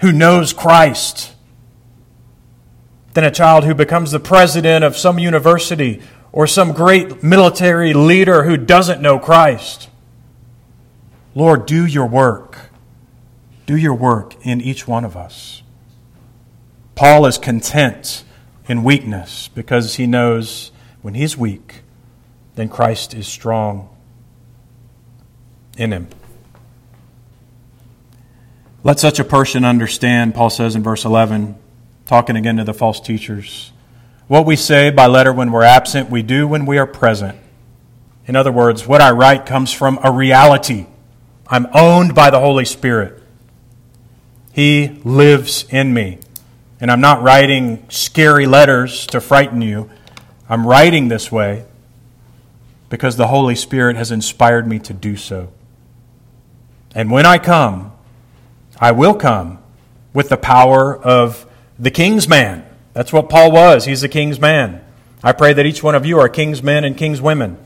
who 0.00 0.12
knows 0.12 0.54
Christ, 0.54 1.34
than 3.12 3.24
a 3.24 3.30
child 3.30 3.64
who 3.64 3.74
becomes 3.74 4.12
the 4.12 4.18
president 4.18 4.82
of 4.82 4.96
some 4.96 5.18
university 5.18 6.00
or 6.32 6.46
some 6.46 6.72
great 6.72 7.22
military 7.22 7.92
leader 7.92 8.44
who 8.44 8.56
doesn't 8.56 9.02
know 9.02 9.18
Christ. 9.18 9.90
Lord, 11.34 11.66
do 11.66 11.84
your 11.84 12.06
work. 12.06 12.65
Do 13.66 13.76
your 13.76 13.94
work 13.94 14.34
in 14.46 14.60
each 14.60 14.86
one 14.86 15.04
of 15.04 15.16
us. 15.16 15.62
Paul 16.94 17.26
is 17.26 17.36
content 17.36 18.24
in 18.68 18.82
weakness 18.82 19.48
because 19.48 19.96
he 19.96 20.06
knows 20.06 20.70
when 21.02 21.14
he's 21.14 21.36
weak, 21.36 21.82
then 22.54 22.68
Christ 22.68 23.12
is 23.12 23.28
strong 23.28 23.88
in 25.76 25.92
him. 25.92 26.08
Let 28.82 28.98
such 28.98 29.18
a 29.18 29.24
person 29.24 29.64
understand, 29.64 30.34
Paul 30.34 30.48
says 30.48 30.74
in 30.74 30.82
verse 30.82 31.04
11, 31.04 31.56
talking 32.06 32.36
again 32.36 32.56
to 32.56 32.64
the 32.64 32.72
false 32.72 33.00
teachers. 33.00 33.72
What 34.28 34.46
we 34.46 34.56
say 34.56 34.90
by 34.90 35.06
letter 35.06 35.32
when 35.32 35.52
we're 35.52 35.64
absent, 35.64 36.08
we 36.08 36.22
do 36.22 36.48
when 36.48 36.66
we 36.66 36.78
are 36.78 36.86
present. 36.86 37.38
In 38.26 38.36
other 38.36 38.52
words, 38.52 38.86
what 38.86 39.00
I 39.00 39.10
write 39.10 39.44
comes 39.44 39.72
from 39.72 39.98
a 40.02 40.10
reality. 40.10 40.86
I'm 41.48 41.66
owned 41.74 42.14
by 42.14 42.30
the 42.30 42.40
Holy 42.40 42.64
Spirit. 42.64 43.22
He 44.56 45.02
lives 45.04 45.66
in 45.68 45.92
me. 45.92 46.18
And 46.80 46.90
I'm 46.90 47.02
not 47.02 47.20
writing 47.20 47.84
scary 47.90 48.46
letters 48.46 49.06
to 49.08 49.20
frighten 49.20 49.60
you. 49.60 49.90
I'm 50.48 50.66
writing 50.66 51.08
this 51.08 51.30
way 51.30 51.66
because 52.88 53.18
the 53.18 53.26
Holy 53.26 53.54
Spirit 53.54 53.96
has 53.96 54.10
inspired 54.10 54.66
me 54.66 54.78
to 54.78 54.94
do 54.94 55.14
so. 55.14 55.52
And 56.94 57.10
when 57.10 57.26
I 57.26 57.36
come, 57.36 57.92
I 58.80 58.92
will 58.92 59.12
come 59.12 59.58
with 60.14 60.30
the 60.30 60.38
power 60.38 60.96
of 60.96 61.46
the 61.78 61.90
king's 61.90 62.26
man. 62.26 62.64
That's 62.94 63.12
what 63.12 63.28
Paul 63.28 63.52
was. 63.52 63.84
He's 63.84 64.00
the 64.00 64.08
king's 64.08 64.40
man. 64.40 64.82
I 65.22 65.32
pray 65.32 65.52
that 65.52 65.66
each 65.66 65.82
one 65.82 65.94
of 65.94 66.06
you 66.06 66.18
are 66.18 66.30
king's 66.30 66.62
men 66.62 66.82
and 66.82 66.96
king's 66.96 67.20
women. 67.20 67.58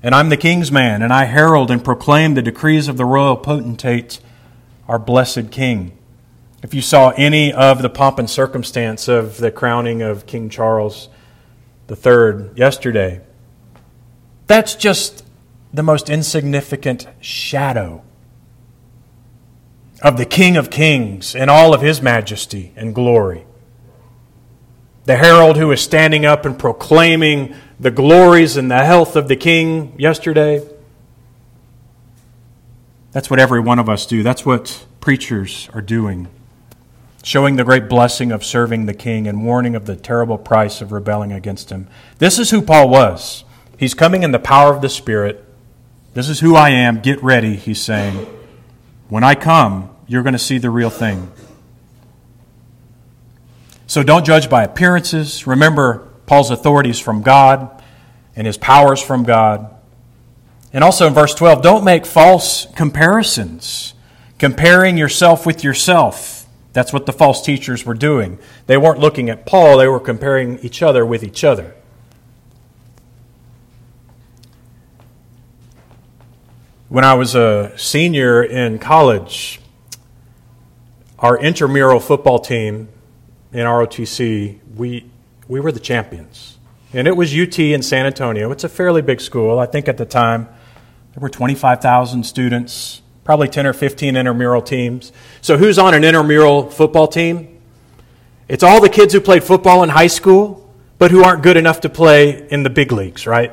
And 0.00 0.14
I'm 0.14 0.28
the 0.28 0.36
king's 0.36 0.70
man, 0.70 1.02
and 1.02 1.12
I 1.12 1.24
herald 1.24 1.72
and 1.72 1.84
proclaim 1.84 2.34
the 2.34 2.40
decrees 2.40 2.86
of 2.86 2.96
the 2.96 3.04
royal 3.04 3.36
potentate, 3.36 4.20
our 4.86 5.00
blessed 5.00 5.50
king. 5.50 5.96
If 6.62 6.74
you 6.74 6.82
saw 6.82 7.10
any 7.16 7.52
of 7.52 7.80
the 7.80 7.88
pomp 7.88 8.18
and 8.18 8.28
circumstance 8.28 9.08
of 9.08 9.38
the 9.38 9.50
crowning 9.50 10.02
of 10.02 10.26
King 10.26 10.50
Charles 10.50 11.08
III 11.90 12.50
yesterday, 12.54 13.22
that's 14.46 14.74
just 14.74 15.24
the 15.72 15.82
most 15.82 16.10
insignificant 16.10 17.06
shadow 17.20 18.02
of 20.02 20.18
the 20.18 20.26
King 20.26 20.58
of 20.58 20.70
Kings 20.70 21.34
in 21.34 21.48
all 21.48 21.72
of 21.72 21.80
his 21.80 22.02
majesty 22.02 22.72
and 22.76 22.94
glory. 22.94 23.46
The 25.04 25.16
herald 25.16 25.56
who 25.56 25.72
is 25.72 25.80
standing 25.80 26.26
up 26.26 26.44
and 26.44 26.58
proclaiming 26.58 27.54
the 27.78 27.90
glories 27.90 28.58
and 28.58 28.70
the 28.70 28.84
health 28.84 29.16
of 29.16 29.28
the 29.28 29.36
King 29.36 29.94
yesterday. 29.98 30.66
That's 33.12 33.30
what 33.30 33.40
every 33.40 33.60
one 33.60 33.78
of 33.78 33.88
us 33.88 34.04
do. 34.04 34.22
That's 34.22 34.44
what 34.44 34.86
preachers 35.00 35.70
are 35.72 35.80
doing. 35.80 36.28
Showing 37.22 37.56
the 37.56 37.64
great 37.64 37.88
blessing 37.88 38.32
of 38.32 38.44
serving 38.44 38.86
the 38.86 38.94
King 38.94 39.26
and 39.26 39.44
warning 39.44 39.74
of 39.74 39.86
the 39.86 39.96
terrible 39.96 40.38
price 40.38 40.80
of 40.80 40.92
rebelling 40.92 41.32
against 41.32 41.70
him. 41.70 41.86
This 42.18 42.38
is 42.38 42.50
who 42.50 42.62
Paul 42.62 42.88
was. 42.88 43.44
He's 43.76 43.94
coming 43.94 44.22
in 44.22 44.32
the 44.32 44.38
power 44.38 44.74
of 44.74 44.82
the 44.82 44.88
Spirit. 44.88 45.44
This 46.14 46.28
is 46.28 46.40
who 46.40 46.56
I 46.56 46.70
am. 46.70 47.00
Get 47.00 47.22
ready, 47.22 47.56
he's 47.56 47.80
saying. 47.80 48.26
When 49.08 49.22
I 49.22 49.34
come, 49.34 49.94
you're 50.06 50.22
going 50.22 50.32
to 50.32 50.38
see 50.38 50.58
the 50.58 50.70
real 50.70 50.90
thing. 50.90 51.30
So 53.86 54.02
don't 54.02 54.24
judge 54.24 54.48
by 54.48 54.64
appearances. 54.64 55.46
Remember, 55.46 56.08
Paul's 56.26 56.50
authority 56.50 56.90
is 56.90 57.00
from 57.00 57.22
God 57.22 57.82
and 58.36 58.46
his 58.46 58.56
powers 58.56 59.02
from 59.02 59.24
God. 59.24 59.74
And 60.72 60.84
also 60.84 61.06
in 61.08 61.14
verse 61.14 61.34
12, 61.34 61.62
don't 61.62 61.84
make 61.84 62.06
false 62.06 62.66
comparisons, 62.76 63.94
comparing 64.38 64.96
yourself 64.96 65.44
with 65.44 65.64
yourself. 65.64 66.39
That's 66.72 66.92
what 66.92 67.06
the 67.06 67.12
false 67.12 67.42
teachers 67.44 67.84
were 67.84 67.94
doing. 67.94 68.38
They 68.66 68.76
weren't 68.76 69.00
looking 69.00 69.28
at 69.28 69.46
Paul, 69.46 69.78
they 69.78 69.88
were 69.88 70.00
comparing 70.00 70.58
each 70.60 70.82
other 70.82 71.04
with 71.04 71.22
each 71.22 71.42
other. 71.44 71.74
When 76.88 77.04
I 77.04 77.14
was 77.14 77.36
a 77.36 77.72
senior 77.76 78.42
in 78.42 78.80
college, 78.80 79.60
our 81.20 81.38
intramural 81.38 82.00
football 82.00 82.40
team 82.40 82.88
in 83.52 83.60
ROTC, 83.60 84.58
we, 84.76 85.08
we 85.46 85.60
were 85.60 85.70
the 85.70 85.80
champions. 85.80 86.58
And 86.92 87.06
it 87.06 87.16
was 87.16 87.32
UT 87.32 87.56
in 87.58 87.82
San 87.82 88.06
Antonio. 88.06 88.50
It's 88.50 88.64
a 88.64 88.68
fairly 88.68 89.02
big 89.02 89.20
school. 89.20 89.58
I 89.58 89.66
think 89.66 89.86
at 89.86 89.98
the 89.98 90.04
time 90.04 90.48
there 91.14 91.20
were 91.20 91.28
25,000 91.28 92.24
students, 92.24 93.02
probably 93.30 93.46
10 93.46 93.64
or 93.64 93.72
15 93.72 94.16
intramural 94.16 94.60
teams. 94.60 95.12
So, 95.40 95.56
who's 95.56 95.78
on 95.78 95.94
an 95.94 96.02
intramural 96.02 96.68
football 96.68 97.06
team? 97.06 97.60
It's 98.48 98.64
all 98.64 98.80
the 98.80 98.88
kids 98.88 99.14
who 99.14 99.20
played 99.20 99.44
football 99.44 99.84
in 99.84 99.88
high 99.88 100.08
school, 100.08 100.68
but 100.98 101.12
who 101.12 101.22
aren't 101.22 101.44
good 101.44 101.56
enough 101.56 101.82
to 101.82 101.88
play 101.88 102.48
in 102.48 102.64
the 102.64 102.70
big 102.70 102.90
leagues, 102.90 103.28
right? 103.28 103.52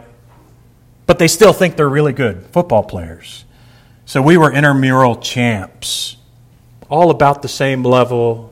But 1.05 1.19
they 1.19 1.27
still 1.27 1.53
think 1.53 1.75
they're 1.75 1.87
really 1.87 2.11
good 2.11 2.47
football 2.47 2.81
players. 2.81 3.45
So, 4.07 4.19
we 4.19 4.35
were 4.35 4.51
intramural 4.51 5.15
champs, 5.17 6.17
all 6.89 7.11
about 7.11 7.43
the 7.43 7.47
same 7.47 7.83
level. 7.83 8.51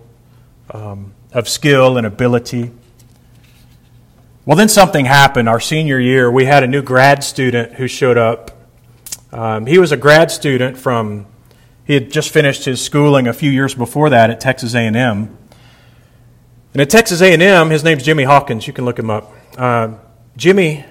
Um, 0.70 1.16
of 1.32 1.50
skill 1.50 1.98
and 1.98 2.06
ability. 2.06 2.72
Well, 4.46 4.56
then 4.56 4.70
something 4.70 5.06
happened. 5.06 5.50
Our 5.50 5.60
senior 5.60 6.00
year, 6.00 6.30
we 6.30 6.46
had 6.46 6.64
a 6.64 6.68
new 6.68 6.84
grad 6.84 7.24
student 7.24 7.74
who 7.74 7.88
showed 7.88 8.18
up. 8.18 8.55
Um, 9.36 9.66
he 9.66 9.78
was 9.78 9.92
a 9.92 9.98
grad 9.98 10.32
student 10.32 10.78
from, 10.78 11.28
he 11.84 11.94
had 11.94 12.10
just 12.10 12.30
finished 12.30 12.64
his 12.64 12.82
schooling 12.82 13.28
a 13.28 13.34
few 13.34 13.52
years 13.52 13.76
before 13.76 14.10
that 14.12 14.30
at 14.30 14.40
Texas 14.40 14.74
A&M. 14.74 14.96
And 14.96 16.82
at 16.82 16.90
Texas 16.90 17.22
A&M, 17.22 17.70
his 17.70 17.84
name's 17.84 18.04
Jimmy 18.04 18.24
Hawkins. 18.24 18.66
You 18.66 18.72
can 18.72 18.86
look 18.86 18.98
him 18.98 19.10
up. 19.10 19.34
Uh, 19.58 19.96
Jimmy 20.38 20.86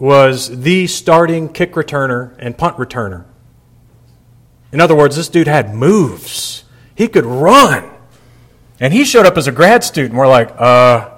was 0.00 0.62
the 0.62 0.88
starting 0.88 1.48
kick 1.48 1.74
returner 1.74 2.34
and 2.40 2.58
punt 2.58 2.76
returner. 2.76 3.24
In 4.72 4.80
other 4.80 4.96
words, 4.96 5.14
this 5.14 5.28
dude 5.28 5.46
had 5.46 5.72
moves. 5.72 6.64
He 6.96 7.06
could 7.06 7.24
run. 7.24 7.88
And 8.80 8.92
he 8.92 9.04
showed 9.04 9.26
up 9.26 9.36
as 9.36 9.46
a 9.46 9.52
grad 9.52 9.84
student. 9.84 10.14
We're 10.16 10.26
like, 10.26 10.50
uh, 10.58 11.17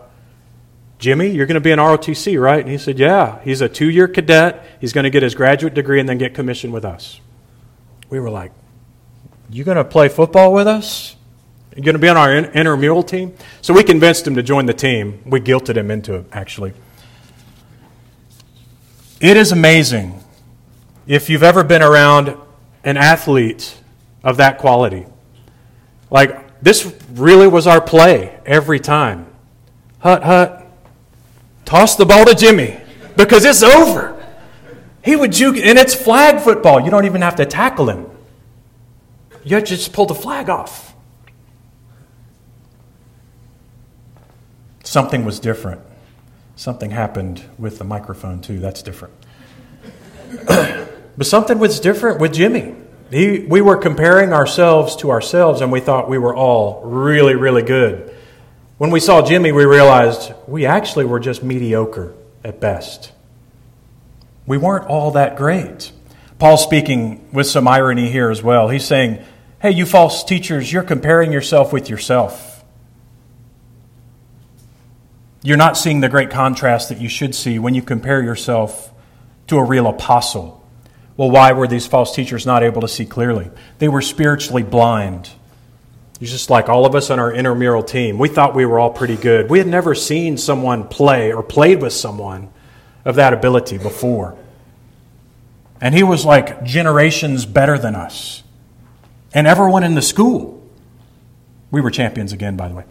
Jimmy, 1.01 1.29
you're 1.31 1.47
going 1.47 1.55
to 1.55 1.61
be 1.61 1.73
an 1.73 1.79
ROTC, 1.79 2.41
right? 2.41 2.61
And 2.61 2.69
he 2.69 2.77
said, 2.77 2.99
Yeah. 2.99 3.41
He's 3.43 3.63
a 3.63 3.69
two 3.69 3.91
year 3.91 4.07
cadet. 4.07 4.65
He's 4.81 4.93
going 4.93 5.05
to 5.05 5.11
get 5.11 5.23
his 5.23 5.35
graduate 5.35 5.75
degree 5.75 5.99
and 5.99 6.09
then 6.09 6.19
get 6.19 6.35
commissioned 6.35 6.73
with 6.73 6.85
us. 6.85 7.21
We 8.11 8.21
were 8.21 8.31
like, 8.31 8.53
You 9.51 9.65
going 9.65 9.79
to 9.79 9.85
play 9.85 10.09
football 10.09 10.53
with 10.53 10.69
us? 10.69 11.17
You're 11.75 11.85
going 11.85 11.95
to 11.95 12.01
be 12.01 12.09
on 12.09 12.19
our 12.19 12.35
intramural 12.35 13.03
team? 13.03 13.35
So 13.63 13.73
we 13.73 13.83
convinced 13.83 14.27
him 14.27 14.35
to 14.35 14.43
join 14.43 14.67
the 14.67 14.75
team. 14.75 15.23
We 15.25 15.41
guilted 15.41 15.77
him 15.77 15.91
into 15.91 16.17
it, 16.17 16.27
actually. 16.33 16.75
It 19.21 19.37
is 19.37 19.53
amazing 19.53 20.23
if 21.07 21.31
you've 21.31 21.43
ever 21.43 21.65
been 21.65 21.83
around 21.83 22.37
an 22.85 22.99
athlete 22.99 23.79
of 24.23 24.37
that 24.37 24.59
quality. 24.59 25.07
Like, 26.11 26.61
this 26.61 26.93
really 27.13 27.47
was 27.47 27.67
our 27.67 27.81
play 27.81 28.39
every 28.45 28.81
time. 28.81 29.27
Hut, 30.01 30.23
hut, 30.23 30.60
toss 31.71 31.95
the 31.95 32.05
ball 32.05 32.25
to 32.25 32.35
Jimmy 32.35 32.77
because 33.17 33.45
it's 33.45 33.63
over. 33.63 34.21
He 35.05 35.15
would 35.15 35.31
juke, 35.31 35.57
and 35.57 35.79
it's 35.79 35.95
flag 35.95 36.41
football. 36.41 36.81
You 36.81 36.91
don't 36.91 37.07
even 37.07 37.23
have 37.23 37.37
to 37.37 37.47
tackle 37.47 37.89
him. 37.89 38.07
You 39.45 39.61
just 39.61 39.93
pull 39.93 40.07
the 40.07 40.15
flag 40.15 40.51
off. 40.51 40.95
Something 44.83 45.25
was 45.25 45.39
different. 45.39 45.81
Something 46.57 46.91
happened 46.91 47.45
with 47.57 47.79
the 47.79 47.85
microphone, 47.85 48.41
too. 48.41 48.59
That's 48.59 48.83
different. 48.83 49.15
but 50.47 51.25
something 51.25 51.61
was 51.61 51.79
different 51.79 52.21
with 52.21 52.35
Jimmy. 52.35 52.75
He, 53.13 53.47
we 53.49 53.61
were 53.61 53.77
comparing 53.77 54.33
ourselves 54.33 54.97
to 54.97 55.11
ourselves, 55.11 55.61
and 55.61 55.71
we 55.71 55.79
thought 55.79 56.09
we 56.09 56.19
were 56.19 56.35
all 56.35 56.83
really, 56.85 57.37
really 57.37 57.63
good. 57.63 58.15
When 58.81 58.91
we 58.91 58.99
saw 58.99 59.21
Jimmy, 59.21 59.53
we 59.53 59.67
realized 59.67 60.33
we 60.47 60.65
actually 60.65 61.05
were 61.05 61.21
just 61.21 61.43
mediocre 61.43 62.15
at 62.43 62.61
best. 62.61 63.13
We 64.47 64.57
weren't 64.57 64.87
all 64.87 65.11
that 65.11 65.37
great. 65.37 65.93
Paul's 66.39 66.63
speaking 66.63 67.29
with 67.31 67.47
some 67.47 67.69
irony 67.69 68.11
here 68.11 68.31
as 68.31 68.43
well. 68.43 68.71
He's 68.71 68.87
saying, 68.87 69.23
Hey, 69.61 69.73
you 69.73 69.85
false 69.85 70.25
teachers, 70.25 70.73
you're 70.73 70.83
comparing 70.83 71.31
yourself 71.31 71.75
with 71.75 71.91
yourself. 71.91 72.65
You're 75.43 75.59
not 75.59 75.77
seeing 75.77 76.01
the 76.01 76.09
great 76.09 76.31
contrast 76.31 76.89
that 76.89 77.03
you 77.03 77.11
should 77.11 77.35
see 77.35 77.59
when 77.59 77.75
you 77.75 77.83
compare 77.83 78.23
yourself 78.23 78.95
to 79.49 79.59
a 79.59 79.63
real 79.63 79.89
apostle 79.89 80.61
well, 81.21 81.31
why 81.31 81.53
were 81.53 81.69
these 81.69 81.87
false 81.87 82.15
teachers 82.15 82.47
not 82.47 82.63
able 82.63 82.81
to 82.81 82.89
see 82.89 83.05
clearly? 83.05 83.51
They 83.77 83.89
were 83.89 84.01
spiritually 84.01 84.63
blind. 84.63 85.29
It's 86.21 86.31
just 86.31 86.51
like 86.51 86.69
all 86.69 86.85
of 86.85 86.95
us 86.95 87.09
on 87.09 87.19
our 87.19 87.33
intramural 87.33 87.83
team. 87.83 88.19
We 88.19 88.29
thought 88.29 88.55
we 88.55 88.67
were 88.67 88.79
all 88.79 88.91
pretty 88.91 89.17
good. 89.17 89.49
We 89.49 89.59
had 89.59 89.67
never 89.67 89.95
seen 89.95 90.37
someone 90.37 90.87
play 90.87 91.33
or 91.33 91.43
played 91.43 91.81
with 91.81 91.95
someone 91.95 92.51
of 93.07 93.17
that 93.17 93.33
ability 93.33 93.79
before. 93.79 94.37
And 95.81 95.95
he 95.95 96.03
was 96.03 96.27
like 96.27 96.63
generations 96.63 97.47
better 97.47 97.79
than 97.79 97.95
us. 97.95 98.43
And 99.33 99.47
everyone 99.47 99.83
in 99.83 99.95
the 99.95 100.03
school. 100.03 100.59
We 101.71 101.81
were 101.81 101.91
champions 101.91 102.33
again, 102.33 102.57
by 102.57 102.69
the 102.69 102.75
way. 102.75 102.85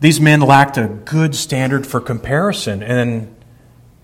These 0.00 0.20
men 0.20 0.40
lacked 0.40 0.78
a 0.78 0.86
good 0.86 1.34
standard 1.34 1.86
for 1.86 2.00
comparison. 2.00 2.82
And 2.82 3.34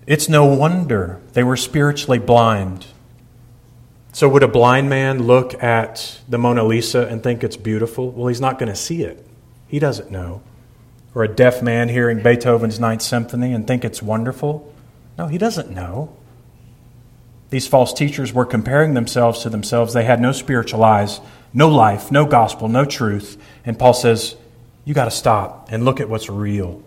it's 0.05 0.29
no 0.29 0.45
wonder 0.45 1.19
they 1.33 1.43
were 1.43 1.57
spiritually 1.57 2.19
blind. 2.19 2.85
So, 4.13 4.27
would 4.27 4.43
a 4.43 4.47
blind 4.47 4.89
man 4.89 5.23
look 5.23 5.61
at 5.63 6.19
the 6.27 6.37
Mona 6.37 6.63
Lisa 6.63 7.07
and 7.07 7.23
think 7.23 7.43
it's 7.43 7.55
beautiful? 7.55 8.11
Well, 8.11 8.27
he's 8.27 8.41
not 8.41 8.59
going 8.59 8.69
to 8.69 8.75
see 8.75 9.03
it. 9.03 9.25
He 9.67 9.79
doesn't 9.79 10.11
know. 10.11 10.41
Or 11.15 11.23
a 11.23 11.27
deaf 11.27 11.61
man 11.61 11.87
hearing 11.89 12.21
Beethoven's 12.21 12.79
Ninth 12.79 13.01
Symphony 13.01 13.53
and 13.53 13.65
think 13.65 13.85
it's 13.85 14.01
wonderful? 14.01 14.73
No, 15.17 15.27
he 15.27 15.37
doesn't 15.37 15.71
know. 15.71 16.15
These 17.51 17.67
false 17.67 17.93
teachers 17.93 18.33
were 18.33 18.45
comparing 18.45 18.93
themselves 18.93 19.43
to 19.43 19.49
themselves. 19.49 19.93
They 19.93 20.05
had 20.05 20.21
no 20.21 20.31
spiritual 20.31 20.83
eyes, 20.83 21.19
no 21.53 21.69
life, 21.69 22.11
no 22.11 22.25
gospel, 22.25 22.67
no 22.67 22.85
truth. 22.85 23.41
And 23.65 23.79
Paul 23.79 23.93
says, 23.93 24.35
You 24.85 24.93
got 24.93 25.05
to 25.05 25.11
stop 25.11 25.69
and 25.71 25.85
look 25.85 25.99
at 25.99 26.09
what's 26.09 26.29
real. 26.29 26.81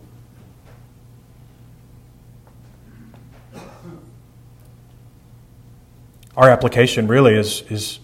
Our 6.36 6.50
application 6.50 7.06
really 7.06 7.34
is, 7.34 7.62
is 7.70 7.98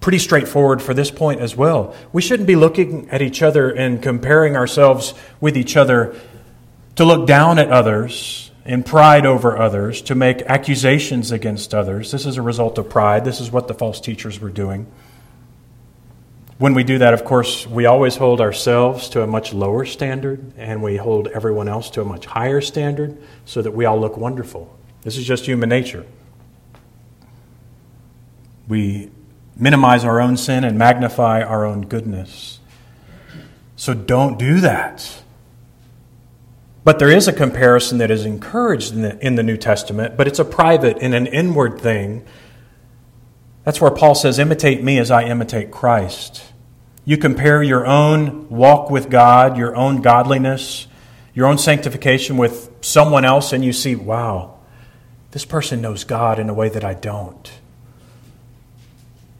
pretty 0.00 0.18
straightforward 0.18 0.80
for 0.80 0.94
this 0.94 1.10
point 1.10 1.40
as 1.40 1.54
well. 1.56 1.94
We 2.12 2.22
shouldn't 2.22 2.46
be 2.46 2.56
looking 2.56 3.08
at 3.10 3.22
each 3.22 3.42
other 3.42 3.70
and 3.70 4.02
comparing 4.02 4.56
ourselves 4.56 5.14
with 5.40 5.56
each 5.56 5.76
other 5.76 6.18
to 6.96 7.04
look 7.04 7.26
down 7.26 7.58
at 7.58 7.70
others 7.70 8.50
in 8.64 8.82
pride 8.82 9.26
over 9.26 9.56
others, 9.56 10.02
to 10.02 10.14
make 10.14 10.42
accusations 10.42 11.32
against 11.32 11.74
others. 11.74 12.10
This 12.12 12.26
is 12.26 12.36
a 12.36 12.42
result 12.42 12.78
of 12.78 12.88
pride. 12.88 13.24
This 13.24 13.40
is 13.40 13.50
what 13.50 13.68
the 13.68 13.74
false 13.74 14.00
teachers 14.00 14.38
were 14.38 14.50
doing. 14.50 14.86
When 16.58 16.74
we 16.74 16.84
do 16.84 16.98
that, 16.98 17.14
of 17.14 17.24
course, 17.24 17.66
we 17.66 17.86
always 17.86 18.16
hold 18.16 18.40
ourselves 18.40 19.08
to 19.10 19.22
a 19.22 19.26
much 19.26 19.54
lower 19.54 19.86
standard 19.86 20.52
and 20.58 20.82
we 20.82 20.98
hold 20.98 21.28
everyone 21.28 21.68
else 21.68 21.88
to 21.90 22.02
a 22.02 22.04
much 22.04 22.26
higher 22.26 22.60
standard 22.60 23.16
so 23.46 23.62
that 23.62 23.70
we 23.70 23.86
all 23.86 23.98
look 23.98 24.18
wonderful. 24.18 24.76
This 25.02 25.16
is 25.16 25.26
just 25.26 25.46
human 25.46 25.70
nature. 25.70 26.04
We 28.70 29.10
minimize 29.56 30.04
our 30.04 30.20
own 30.20 30.36
sin 30.36 30.62
and 30.64 30.78
magnify 30.78 31.42
our 31.42 31.66
own 31.66 31.82
goodness. 31.82 32.60
So 33.74 33.94
don't 33.94 34.38
do 34.38 34.60
that. 34.60 35.22
But 36.84 36.98
there 36.98 37.10
is 37.10 37.26
a 37.26 37.32
comparison 37.32 37.98
that 37.98 38.10
is 38.10 38.24
encouraged 38.24 38.94
in 38.94 39.02
the, 39.02 39.26
in 39.26 39.34
the 39.34 39.42
New 39.42 39.56
Testament, 39.56 40.16
but 40.16 40.28
it's 40.28 40.38
a 40.38 40.44
private 40.44 40.98
and 41.00 41.14
an 41.14 41.26
inward 41.26 41.80
thing. 41.80 42.24
That's 43.64 43.80
where 43.80 43.90
Paul 43.90 44.14
says, 44.14 44.38
Imitate 44.38 44.82
me 44.82 44.98
as 44.98 45.10
I 45.10 45.24
imitate 45.24 45.70
Christ. 45.70 46.42
You 47.04 47.18
compare 47.18 47.62
your 47.62 47.86
own 47.86 48.48
walk 48.48 48.88
with 48.88 49.10
God, 49.10 49.58
your 49.58 49.74
own 49.74 50.00
godliness, 50.00 50.86
your 51.34 51.46
own 51.46 51.58
sanctification 51.58 52.36
with 52.36 52.70
someone 52.82 53.24
else, 53.24 53.52
and 53.52 53.64
you 53.64 53.72
see, 53.72 53.96
wow, 53.96 54.58
this 55.32 55.44
person 55.44 55.80
knows 55.80 56.04
God 56.04 56.38
in 56.38 56.48
a 56.48 56.54
way 56.54 56.68
that 56.68 56.84
I 56.84 56.94
don't. 56.94 57.50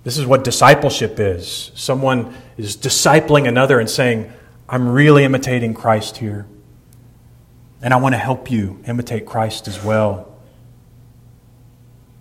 This 0.02 0.16
is 0.16 0.26
what 0.26 0.44
discipleship 0.44 1.20
is. 1.20 1.70
Someone 1.74 2.34
is 2.56 2.76
discipling 2.76 3.46
another 3.46 3.78
and 3.78 3.88
saying, 3.88 4.32
I'm 4.68 4.88
really 4.88 5.24
imitating 5.24 5.74
Christ 5.74 6.18
here. 6.18 6.46
And 7.82 7.92
I 7.92 7.96
want 7.96 8.14
to 8.14 8.18
help 8.18 8.50
you 8.50 8.80
imitate 8.86 9.26
Christ 9.26 9.68
as 9.68 9.82
well. 9.82 10.26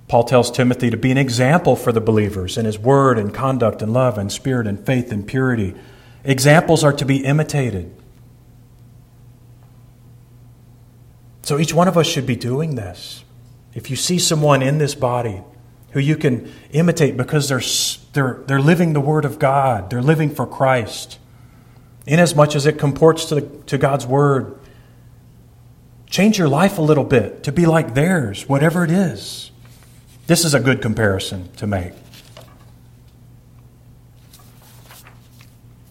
Paul 0.07 0.23
tells 0.23 0.49
Timothy 0.49 0.89
to 0.89 0.97
be 0.97 1.11
an 1.11 1.17
example 1.17 1.75
for 1.75 1.91
the 1.91 2.01
believers 2.01 2.57
in 2.57 2.65
his 2.65 2.79
word 2.79 3.19
and 3.19 3.33
conduct 3.33 3.81
and 3.81 3.93
love 3.93 4.17
and 4.17 4.31
spirit 4.31 4.65
and 4.65 4.83
faith 4.83 5.11
and 5.11 5.25
purity. 5.25 5.75
Examples 6.23 6.83
are 6.83 6.93
to 6.93 7.05
be 7.05 7.23
imitated. 7.23 7.95
So 11.43 11.59
each 11.59 11.73
one 11.73 11.87
of 11.87 11.97
us 11.97 12.07
should 12.07 12.25
be 12.25 12.35
doing 12.35 12.75
this. 12.75 13.23
If 13.73 13.89
you 13.89 13.95
see 13.95 14.17
someone 14.17 14.61
in 14.61 14.79
this 14.79 14.95
body 14.95 15.43
who 15.91 15.99
you 15.99 16.15
can 16.15 16.51
imitate 16.71 17.17
because 17.17 17.49
they're, 17.49 17.61
they're, 18.13 18.43
they're 18.45 18.61
living 18.61 18.93
the 18.93 19.01
Word 19.01 19.25
of 19.25 19.39
God, 19.39 19.89
they're 19.89 20.01
living 20.01 20.29
for 20.33 20.45
Christ, 20.45 21.19
inasmuch 22.05 22.55
as 22.55 22.65
it 22.65 22.77
comports 22.77 23.25
to, 23.25 23.35
the, 23.35 23.41
to 23.65 23.77
God's 23.77 24.05
Word, 24.05 24.59
change 26.09 26.37
your 26.37 26.47
life 26.47 26.77
a 26.77 26.81
little 26.81 27.03
bit 27.03 27.43
to 27.43 27.51
be 27.51 27.65
like 27.65 27.93
theirs, 27.93 28.47
whatever 28.47 28.83
it 28.83 28.91
is. 28.91 29.51
This 30.27 30.45
is 30.45 30.53
a 30.53 30.59
good 30.59 30.81
comparison 30.81 31.51
to 31.53 31.67
make. 31.67 31.93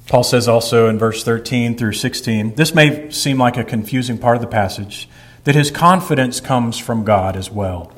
Paul 0.09 0.25
says 0.25 0.49
also 0.49 0.89
in 0.89 0.99
verse 0.99 1.23
13 1.23 1.77
through 1.77 1.93
16, 1.93 2.55
this 2.55 2.75
may 2.75 3.11
seem 3.11 3.39
like 3.39 3.59
a 3.59 3.65
confusing 3.65 4.17
part 4.17 4.37
of 4.37 4.41
the 4.41 4.49
passage, 4.49 5.09
that 5.45 5.55
his 5.55 5.71
confidence 5.71 6.41
comes 6.41 6.79
from 6.79 7.05
God 7.05 7.37
as 7.37 7.51
well. 7.51 7.93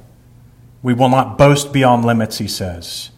We 0.82 0.94
will 0.94 1.08
not 1.08 1.36
boast 1.36 1.72
beyond 1.72 2.04
limits, 2.04 2.38
he 2.38 2.48
says, 2.48 3.10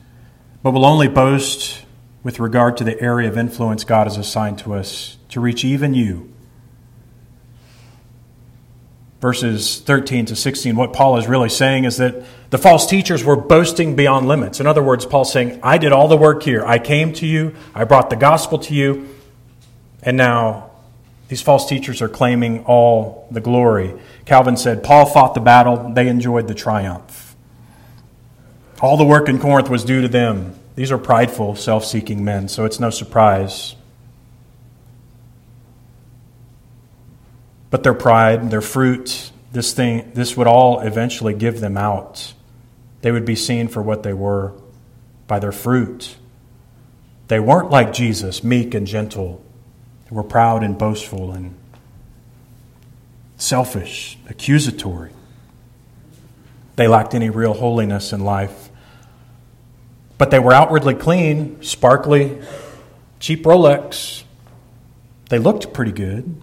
but 0.63 0.73
will 0.73 0.85
only 0.85 1.09
boast 1.09 1.85
with 2.23 2.41
regard 2.41 2.77
to 2.77 2.85
the 2.85 3.01
area 3.01 3.29
of 3.29 3.39
influence 3.39 3.85
God 3.85 4.07
has 4.07 4.17
assigned 4.17 4.59
to 4.61 4.75
us 4.75 5.17
to 5.29 5.41
reach 5.41 5.65
even 5.65 5.95
you. 5.95 6.33
Verses 9.21 9.79
13 9.79 10.27
to 10.27 10.37
16, 10.37 10.75
what 10.75 10.93
Paul 10.93 11.17
is 11.17 11.29
really 11.29 11.49
saying 11.49 11.85
is 11.85 11.99
that 11.99 12.25
the 12.51 12.59
false 12.59 12.87
teachers 12.87 13.23
were 13.23 13.37
boasting 13.37 13.95
beyond 13.95 14.27
limits. 14.27 14.59
In 14.59 14.67
other 14.67 14.83
words, 14.83 15.07
Paul's 15.07 15.33
saying, 15.33 15.61
I 15.63 15.79
did 15.79 15.93
all 15.93 16.09
the 16.09 16.17
work 16.17 16.43
here. 16.43 16.65
I 16.67 16.81
came 16.81 17.13
to 17.15 17.27
you, 17.27 17.55
I 17.73 17.85
brought 17.85 18.11
the 18.11 18.17
gospel 18.17 18.59
to 18.59 18.75
you, 18.75 19.09
and 20.03 20.17
now 20.17 20.71
these 21.29 21.41
false 21.41 21.69
teachers 21.69 22.03
are 22.03 22.09
claiming 22.09 22.65
all 22.65 23.29
the 23.31 23.41
glory. 23.41 23.95
Calvin 24.25 24.57
said, 24.57 24.83
Paul 24.83 25.07
fought 25.07 25.35
the 25.35 25.41
battle, 25.41 25.93
they 25.95 26.09
enjoyed 26.09 26.49
the 26.49 26.55
triumph. 26.55 27.22
All 28.83 28.97
the 28.97 29.05
work 29.05 29.29
in 29.29 29.39
Corinth 29.39 29.71
was 29.71 29.85
due 29.85 30.03
to 30.03 30.09
them. 30.09 30.59
These 30.75 30.91
are 30.91 30.99
prideful, 30.99 31.55
self 31.55 31.85
seeking 31.85 32.25
men, 32.25 32.49
so 32.49 32.65
it's 32.65 32.81
no 32.81 32.91
surprise. 32.91 33.77
But 37.71 37.85
their 37.85 37.95
pride, 37.95 38.51
their 38.51 38.61
fruit, 38.61 39.31
this 39.53 39.73
thing, 39.73 40.11
this 40.15 40.37
would 40.37 40.49
all 40.49 40.81
eventually 40.81 41.33
give 41.33 41.61
them 41.61 41.77
out. 41.77 42.35
They 43.03 43.13
would 43.13 43.25
be 43.25 43.37
seen 43.37 43.69
for 43.69 43.81
what 43.81 44.03
they 44.03 44.13
were 44.13 44.53
by 45.29 45.39
their 45.39 45.53
fruit. 45.53 46.17
They 47.29 47.39
weren't 47.39 47.71
like 47.71 47.93
Jesus, 47.93 48.43
meek 48.43 48.75
and 48.75 48.87
gentle. 48.87 49.45
They 50.11 50.17
were 50.17 50.25
proud 50.25 50.65
and 50.65 50.77
boastful 50.77 51.31
and 51.31 51.55
selfish, 53.37 54.19
accusatory. 54.29 55.13
They 56.75 56.89
lacked 56.89 57.15
any 57.15 57.31
real 57.31 57.55
holiness 57.55 58.13
in 58.13 58.25
life. 58.25 58.71
But 60.23 60.31
they 60.31 60.39
were 60.39 60.53
outwardly 60.53 60.95
clean, 60.95 61.61
sparkly, 61.65 62.41
cheap 63.19 63.43
Rolex. 63.43 64.23
They 65.31 65.41
looked 65.41 65.73
pretty 65.73 65.91
good, 65.91 66.41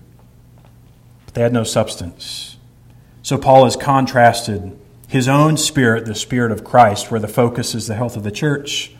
but 1.23 1.33
they 1.33 1.41
had 1.41 1.53
no 1.53 1.63
substance. 1.63 2.57
So 3.21 3.37
Paul 3.37 3.63
has 3.63 3.77
contrasted 3.77 4.77
his 5.07 5.29
own 5.29 5.55
spirit, 5.55 6.03
the 6.03 6.13
spirit 6.13 6.51
of 6.51 6.65
Christ, 6.65 7.09
where 7.09 7.21
the 7.21 7.29
focus 7.29 7.73
is 7.73 7.87
the 7.87 7.95
health 7.95 8.17
of 8.17 8.23
the 8.23 8.31
church 8.31 8.91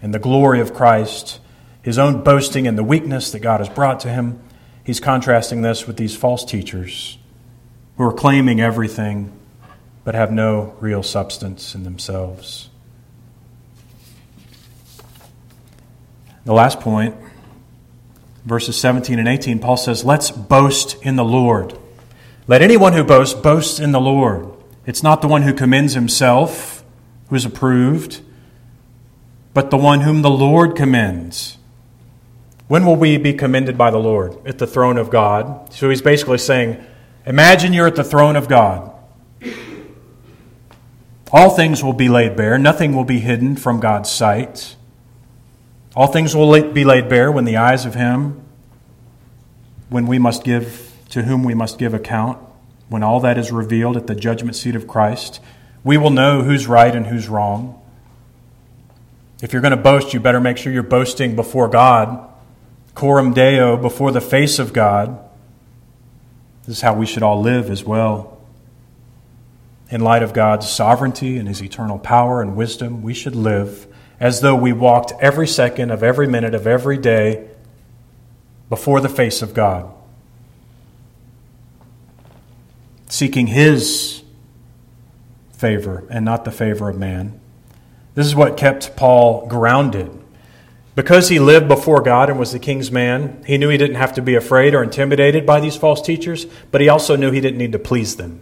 and 0.00 0.14
the 0.14 0.20
glory 0.20 0.60
of 0.60 0.72
Christ, 0.72 1.40
his 1.82 1.98
own 1.98 2.22
boasting 2.22 2.68
and 2.68 2.78
the 2.78 2.84
weakness 2.84 3.32
that 3.32 3.40
God 3.40 3.58
has 3.58 3.68
brought 3.68 3.98
to 3.98 4.08
him. 4.08 4.40
He's 4.84 5.00
contrasting 5.00 5.62
this 5.62 5.88
with 5.88 5.96
these 5.96 6.14
false 6.14 6.44
teachers 6.44 7.18
who 7.96 8.04
are 8.04 8.12
claiming 8.12 8.60
everything 8.60 9.32
but 10.04 10.14
have 10.14 10.30
no 10.30 10.76
real 10.78 11.02
substance 11.02 11.74
in 11.74 11.82
themselves. 11.82 12.67
The 16.48 16.54
last 16.54 16.80
point, 16.80 17.14
verses 18.46 18.80
17 18.80 19.18
and 19.18 19.28
18, 19.28 19.58
Paul 19.58 19.76
says, 19.76 20.02
Let's 20.02 20.30
boast 20.30 20.96
in 21.02 21.16
the 21.16 21.24
Lord. 21.24 21.78
Let 22.46 22.62
anyone 22.62 22.94
who 22.94 23.04
boasts 23.04 23.38
boast 23.38 23.78
in 23.78 23.92
the 23.92 24.00
Lord. 24.00 24.48
It's 24.86 25.02
not 25.02 25.20
the 25.20 25.28
one 25.28 25.42
who 25.42 25.52
commends 25.52 25.92
himself 25.92 26.82
who 27.28 27.36
is 27.36 27.44
approved, 27.44 28.22
but 29.52 29.70
the 29.70 29.76
one 29.76 30.00
whom 30.00 30.22
the 30.22 30.30
Lord 30.30 30.74
commends. 30.74 31.58
When 32.66 32.86
will 32.86 32.96
we 32.96 33.18
be 33.18 33.34
commended 33.34 33.76
by 33.76 33.90
the 33.90 33.98
Lord? 33.98 34.34
At 34.46 34.56
the 34.56 34.66
throne 34.66 34.96
of 34.96 35.10
God. 35.10 35.70
So 35.74 35.90
he's 35.90 36.00
basically 36.00 36.38
saying, 36.38 36.82
Imagine 37.26 37.74
you're 37.74 37.88
at 37.88 37.96
the 37.96 38.02
throne 38.02 38.36
of 38.36 38.48
God. 38.48 38.90
All 41.30 41.50
things 41.50 41.84
will 41.84 41.92
be 41.92 42.08
laid 42.08 42.36
bare, 42.38 42.56
nothing 42.56 42.96
will 42.96 43.04
be 43.04 43.20
hidden 43.20 43.54
from 43.54 43.80
God's 43.80 44.10
sight. 44.10 44.76
All 45.98 46.06
things 46.06 46.36
will 46.36 46.70
be 46.70 46.84
laid 46.84 47.08
bare 47.08 47.32
when 47.32 47.44
the 47.44 47.56
eyes 47.56 47.84
of 47.84 47.96
him, 47.96 48.40
when 49.88 50.06
we 50.06 50.16
must 50.16 50.44
give, 50.44 50.92
to 51.08 51.24
whom 51.24 51.42
we 51.42 51.54
must 51.54 51.76
give 51.76 51.92
account, 51.92 52.38
when 52.88 53.02
all 53.02 53.18
that 53.18 53.36
is 53.36 53.50
revealed 53.50 53.96
at 53.96 54.06
the 54.06 54.14
judgment 54.14 54.54
seat 54.54 54.76
of 54.76 54.86
Christ, 54.86 55.40
we 55.82 55.96
will 55.96 56.10
know 56.10 56.42
who's 56.44 56.68
right 56.68 56.94
and 56.94 57.08
who's 57.08 57.26
wrong. 57.28 57.82
If 59.42 59.52
you're 59.52 59.60
going 59.60 59.76
to 59.76 59.76
boast, 59.76 60.14
you 60.14 60.20
better 60.20 60.38
make 60.38 60.56
sure 60.56 60.72
you're 60.72 60.84
boasting 60.84 61.34
before 61.34 61.66
God, 61.66 62.30
coram 62.94 63.34
deo, 63.34 63.76
before 63.76 64.12
the 64.12 64.20
face 64.20 64.60
of 64.60 64.72
God. 64.72 65.18
This 66.64 66.76
is 66.76 66.80
how 66.80 66.94
we 66.94 67.06
should 67.06 67.24
all 67.24 67.42
live 67.42 67.70
as 67.70 67.82
well. 67.82 68.40
In 69.90 70.00
light 70.00 70.22
of 70.22 70.32
God's 70.32 70.70
sovereignty 70.70 71.38
and 71.38 71.48
his 71.48 71.60
eternal 71.60 71.98
power 71.98 72.40
and 72.40 72.54
wisdom, 72.54 73.02
we 73.02 73.14
should 73.14 73.34
live 73.34 73.87
as 74.20 74.40
though 74.40 74.56
we 74.56 74.72
walked 74.72 75.12
every 75.20 75.46
second 75.46 75.90
of 75.90 76.02
every 76.02 76.26
minute 76.26 76.54
of 76.54 76.66
every 76.66 76.98
day 76.98 77.48
before 78.68 79.00
the 79.00 79.08
face 79.08 79.42
of 79.42 79.54
God, 79.54 79.92
seeking 83.08 83.46
His 83.46 84.22
favor 85.52 86.06
and 86.10 86.24
not 86.24 86.44
the 86.44 86.50
favor 86.50 86.88
of 86.88 86.98
man. 86.98 87.38
This 88.14 88.26
is 88.26 88.34
what 88.34 88.56
kept 88.56 88.96
Paul 88.96 89.46
grounded. 89.46 90.10
Because 90.94 91.28
he 91.28 91.38
lived 91.38 91.68
before 91.68 92.00
God 92.00 92.28
and 92.28 92.40
was 92.40 92.50
the 92.50 92.58
king's 92.58 92.90
man, 92.90 93.44
he 93.46 93.56
knew 93.56 93.68
he 93.68 93.76
didn't 93.76 93.96
have 93.96 94.14
to 94.14 94.22
be 94.22 94.34
afraid 94.34 94.74
or 94.74 94.82
intimidated 94.82 95.46
by 95.46 95.60
these 95.60 95.76
false 95.76 96.02
teachers, 96.02 96.46
but 96.72 96.80
he 96.80 96.88
also 96.88 97.14
knew 97.14 97.30
he 97.30 97.40
didn't 97.40 97.58
need 97.58 97.70
to 97.70 97.78
please 97.78 98.16
them. 98.16 98.40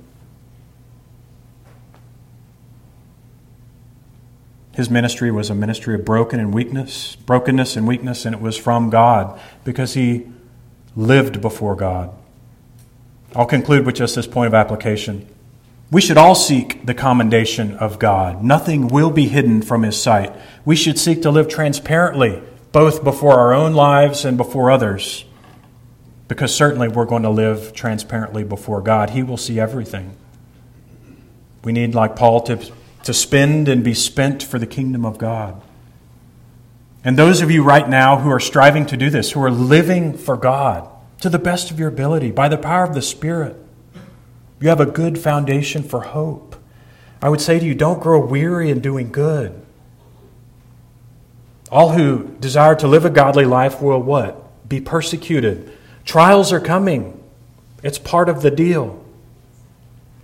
His 4.76 4.90
ministry 4.90 5.30
was 5.30 5.48
a 5.48 5.54
ministry 5.54 5.94
of 5.94 6.04
broken 6.04 6.38
and 6.38 6.52
weakness, 6.52 7.16
brokenness 7.16 7.76
and 7.76 7.88
weakness, 7.88 8.26
and 8.26 8.34
it 8.34 8.42
was 8.42 8.58
from 8.58 8.90
God 8.90 9.40
because 9.64 9.94
he 9.94 10.26
lived 10.94 11.40
before 11.40 11.74
God. 11.74 12.14
I'll 13.34 13.46
conclude 13.46 13.86
with 13.86 13.94
just 13.94 14.14
this 14.14 14.26
point 14.26 14.48
of 14.48 14.54
application. 14.54 15.26
We 15.90 16.02
should 16.02 16.18
all 16.18 16.34
seek 16.34 16.84
the 16.84 16.92
commendation 16.92 17.74
of 17.76 17.98
God. 17.98 18.44
Nothing 18.44 18.88
will 18.88 19.10
be 19.10 19.28
hidden 19.28 19.62
from 19.62 19.82
His 19.82 20.00
sight. 20.00 20.34
We 20.64 20.76
should 20.76 20.98
seek 20.98 21.22
to 21.22 21.30
live 21.30 21.48
transparently 21.48 22.42
both 22.72 23.02
before 23.02 23.38
our 23.38 23.54
own 23.54 23.72
lives 23.72 24.24
and 24.24 24.36
before 24.36 24.70
others, 24.70 25.24
because 26.28 26.54
certainly 26.54 26.88
we're 26.88 27.06
going 27.06 27.22
to 27.22 27.30
live 27.30 27.72
transparently 27.72 28.44
before 28.44 28.82
God. 28.82 29.10
He 29.10 29.22
will 29.22 29.36
see 29.38 29.58
everything. 29.58 30.16
We 31.64 31.72
need, 31.72 31.94
like 31.94 32.16
Paul, 32.16 32.42
to, 32.42 32.58
to 33.06 33.14
spend 33.14 33.68
and 33.68 33.84
be 33.84 33.94
spent 33.94 34.42
for 34.42 34.58
the 34.58 34.66
kingdom 34.66 35.04
of 35.04 35.16
God. 35.16 35.62
And 37.04 37.16
those 37.16 37.40
of 37.40 37.52
you 37.52 37.62
right 37.62 37.88
now 37.88 38.18
who 38.18 38.28
are 38.30 38.40
striving 38.40 38.84
to 38.86 38.96
do 38.96 39.10
this, 39.10 39.30
who 39.30 39.42
are 39.44 39.50
living 39.50 40.18
for 40.18 40.36
God 40.36 40.88
to 41.20 41.28
the 41.28 41.38
best 41.38 41.70
of 41.70 41.78
your 41.78 41.88
ability 41.88 42.32
by 42.32 42.48
the 42.48 42.58
power 42.58 42.82
of 42.82 42.94
the 42.94 43.02
Spirit, 43.02 43.56
you 44.60 44.68
have 44.68 44.80
a 44.80 44.86
good 44.86 45.20
foundation 45.20 45.84
for 45.84 46.00
hope. 46.00 46.56
I 47.22 47.28
would 47.28 47.40
say 47.40 47.60
to 47.60 47.64
you, 47.64 47.76
don't 47.76 48.02
grow 48.02 48.26
weary 48.26 48.70
in 48.70 48.80
doing 48.80 49.12
good. 49.12 49.64
All 51.70 51.90
who 51.90 52.34
desire 52.40 52.74
to 52.74 52.88
live 52.88 53.04
a 53.04 53.10
godly 53.10 53.44
life 53.44 53.80
will 53.80 54.02
what? 54.02 54.68
Be 54.68 54.80
persecuted. 54.80 55.70
Trials 56.04 56.52
are 56.52 56.60
coming. 56.60 57.22
It's 57.84 58.00
part 58.00 58.28
of 58.28 58.42
the 58.42 58.50
deal. 58.50 59.04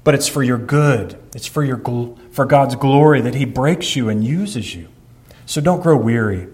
But 0.02 0.16
it's 0.16 0.26
for 0.26 0.42
your 0.42 0.58
good. 0.58 1.21
It's 1.34 1.46
for 1.46 1.64
your 1.64 1.80
for 2.30 2.44
God's 2.44 2.74
glory 2.76 3.20
that 3.22 3.34
he 3.34 3.44
breaks 3.44 3.96
you 3.96 4.08
and 4.08 4.24
uses 4.24 4.74
you. 4.74 4.88
So 5.46 5.60
don't 5.60 5.82
grow 5.82 5.96
weary. 5.96 6.48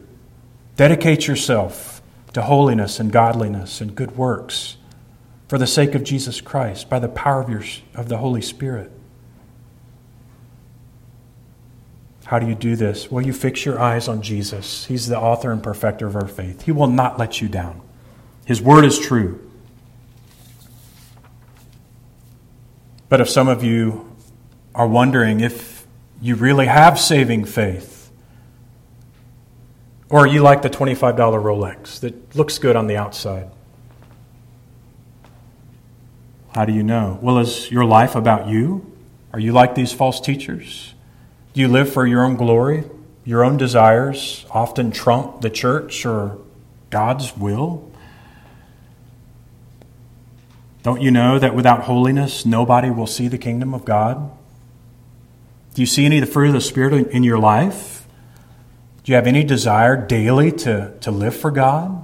Dedicate 0.76 1.26
yourself 1.26 2.00
to 2.32 2.42
holiness 2.42 3.00
and 3.00 3.10
godliness 3.10 3.80
and 3.80 3.94
good 3.94 4.16
works 4.16 4.76
for 5.48 5.58
the 5.58 5.66
sake 5.66 5.94
of 5.94 6.04
Jesus 6.04 6.40
Christ 6.40 6.88
by 6.88 6.98
the 6.98 7.08
power 7.08 7.40
of, 7.40 7.48
your, 7.48 7.62
of 7.94 8.08
the 8.08 8.18
Holy 8.18 8.42
Spirit. 8.42 8.92
How 12.26 12.38
do 12.38 12.46
you 12.46 12.54
do 12.54 12.76
this? 12.76 13.10
Well, 13.10 13.24
you 13.24 13.32
fix 13.32 13.64
your 13.64 13.80
eyes 13.80 14.06
on 14.06 14.20
Jesus. 14.20 14.84
He's 14.84 15.08
the 15.08 15.18
author 15.18 15.50
and 15.50 15.62
perfecter 15.62 16.06
of 16.06 16.14
our 16.14 16.28
faith. 16.28 16.62
He 16.62 16.72
will 16.72 16.86
not 16.86 17.18
let 17.18 17.40
you 17.40 17.48
down. 17.48 17.80
His 18.44 18.60
word 18.60 18.84
is 18.84 18.98
true. 18.98 19.50
But 23.08 23.22
if 23.22 23.30
some 23.30 23.48
of 23.48 23.64
you 23.64 24.07
are 24.78 24.86
wondering 24.86 25.40
if 25.40 25.84
you 26.22 26.36
really 26.36 26.66
have 26.66 27.00
saving 27.00 27.44
faith, 27.44 28.12
or 30.08 30.20
are 30.20 30.26
you 30.26 30.40
like 30.40 30.62
the 30.62 30.70
$25 30.70 31.16
Rolex 31.16 31.98
that 32.00 32.36
looks 32.36 32.58
good 32.58 32.76
on 32.76 32.86
the 32.86 32.96
outside, 32.96 33.50
how 36.54 36.64
do 36.64 36.72
you 36.72 36.84
know? 36.84 37.18
Well, 37.20 37.38
is 37.38 37.70
your 37.72 37.84
life 37.84 38.14
about 38.14 38.46
you? 38.46 38.90
Are 39.32 39.40
you 39.40 39.52
like 39.52 39.74
these 39.74 39.92
false 39.92 40.20
teachers? 40.20 40.94
Do 41.54 41.60
you 41.60 41.68
live 41.68 41.92
for 41.92 42.06
your 42.06 42.24
own 42.24 42.36
glory? 42.36 42.84
Your 43.24 43.44
own 43.44 43.56
desires 43.56 44.46
often 44.50 44.92
trump 44.92 45.40
the 45.40 45.50
church 45.50 46.06
or 46.06 46.38
God's 46.90 47.36
will? 47.36 47.90
Don't 50.84 51.02
you 51.02 51.10
know 51.10 51.38
that 51.38 51.54
without 51.54 51.82
holiness, 51.82 52.46
nobody 52.46 52.90
will 52.90 53.08
see 53.08 53.26
the 53.26 53.38
kingdom 53.38 53.74
of 53.74 53.84
God? 53.84 54.30
Do 55.78 55.82
you 55.82 55.86
see 55.86 56.04
any 56.04 56.18
of 56.18 56.26
the 56.26 56.32
fruit 56.32 56.48
of 56.48 56.54
the 56.54 56.60
Spirit 56.60 57.06
in 57.12 57.22
your 57.22 57.38
life? 57.38 58.04
Do 59.04 59.12
you 59.12 59.14
have 59.14 59.28
any 59.28 59.44
desire 59.44 59.96
daily 59.96 60.50
to, 60.50 60.92
to 61.02 61.12
live 61.12 61.36
for 61.36 61.52
God? 61.52 62.02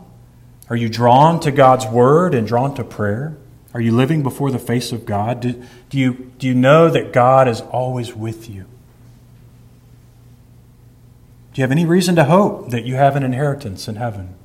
Are 0.70 0.77
you 0.77 0.89
drawn 0.89 1.41
to 1.41 1.51
God's 1.51 1.85
word 1.85 2.37
and 2.37 2.47
drawn 2.47 2.77
to 2.77 2.85
prayer? 2.85 3.37
Are 3.72 3.81
you 3.81 3.91
living 3.91 4.22
before 4.22 4.53
the 4.53 4.61
face 4.61 4.93
of 4.93 5.05
God? 5.05 5.41
Do, 5.41 5.61
do, 5.91 5.99
you, 5.99 6.31
do 6.39 6.47
you 6.47 6.55
know 6.55 6.89
that 6.89 7.12
God 7.12 7.49
is 7.49 7.62
always 7.62 8.14
with 8.14 8.49
you? 8.49 8.66
Do 11.53 11.61
you 11.61 11.62
have 11.62 11.72
any 11.72 11.85
reason 11.85 12.14
to 12.14 12.27
hope 12.27 12.70
that 12.70 12.85
you 12.85 12.95
have 12.95 13.16
an 13.16 13.25
inheritance 13.25 13.89
in 13.89 13.97
heaven? 13.97 14.37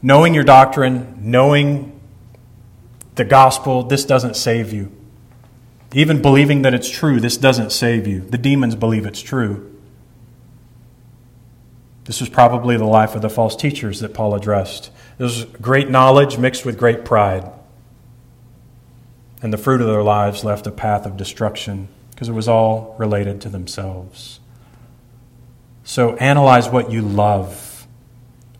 Knowing 0.00 0.32
your 0.32 0.44
doctrine, 0.44 1.16
knowing 1.18 2.00
the 3.16 3.24
gospel, 3.24 3.82
this 3.82 4.04
doesn't 4.04 4.36
save 4.36 4.72
you. 4.72 4.95
Even 5.92 6.20
believing 6.20 6.62
that 6.62 6.74
it's 6.74 6.90
true, 6.90 7.20
this 7.20 7.36
doesn't 7.36 7.70
save 7.70 8.06
you. 8.06 8.20
The 8.20 8.38
demons 8.38 8.74
believe 8.74 9.06
it's 9.06 9.22
true. 9.22 9.72
This 12.04 12.20
was 12.20 12.28
probably 12.28 12.76
the 12.76 12.84
life 12.84 13.14
of 13.14 13.22
the 13.22 13.28
false 13.28 13.56
teachers 13.56 14.00
that 14.00 14.14
Paul 14.14 14.34
addressed. 14.34 14.90
There 15.18 15.24
was 15.24 15.44
great 15.44 15.90
knowledge 15.90 16.38
mixed 16.38 16.64
with 16.64 16.78
great 16.78 17.04
pride. 17.04 17.50
And 19.42 19.52
the 19.52 19.58
fruit 19.58 19.80
of 19.80 19.86
their 19.86 20.02
lives 20.02 20.44
left 20.44 20.66
a 20.66 20.70
path 20.70 21.04
of 21.04 21.16
destruction 21.16 21.88
because 22.10 22.28
it 22.28 22.32
was 22.32 22.48
all 22.48 22.94
related 22.98 23.40
to 23.42 23.48
themselves. 23.48 24.40
So 25.84 26.16
analyze 26.16 26.68
what 26.68 26.90
you 26.90 27.02
love, 27.02 27.86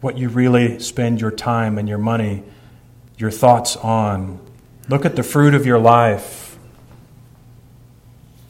what 0.01 0.19
you 0.19 0.29
really 0.29 0.79
spend 0.79 1.21
your 1.21 1.31
time 1.31 1.79
and 1.79 1.89
your 1.89 1.99
money, 1.99 2.43
your 3.17 3.31
thoughts 3.31 3.77
on. 3.77 4.41
Look 4.89 5.05
at 5.05 5.17
the 5.17 5.23
fruit 5.23 5.55
of 5.55 5.67
your 5.67 5.79
life. 5.79 6.56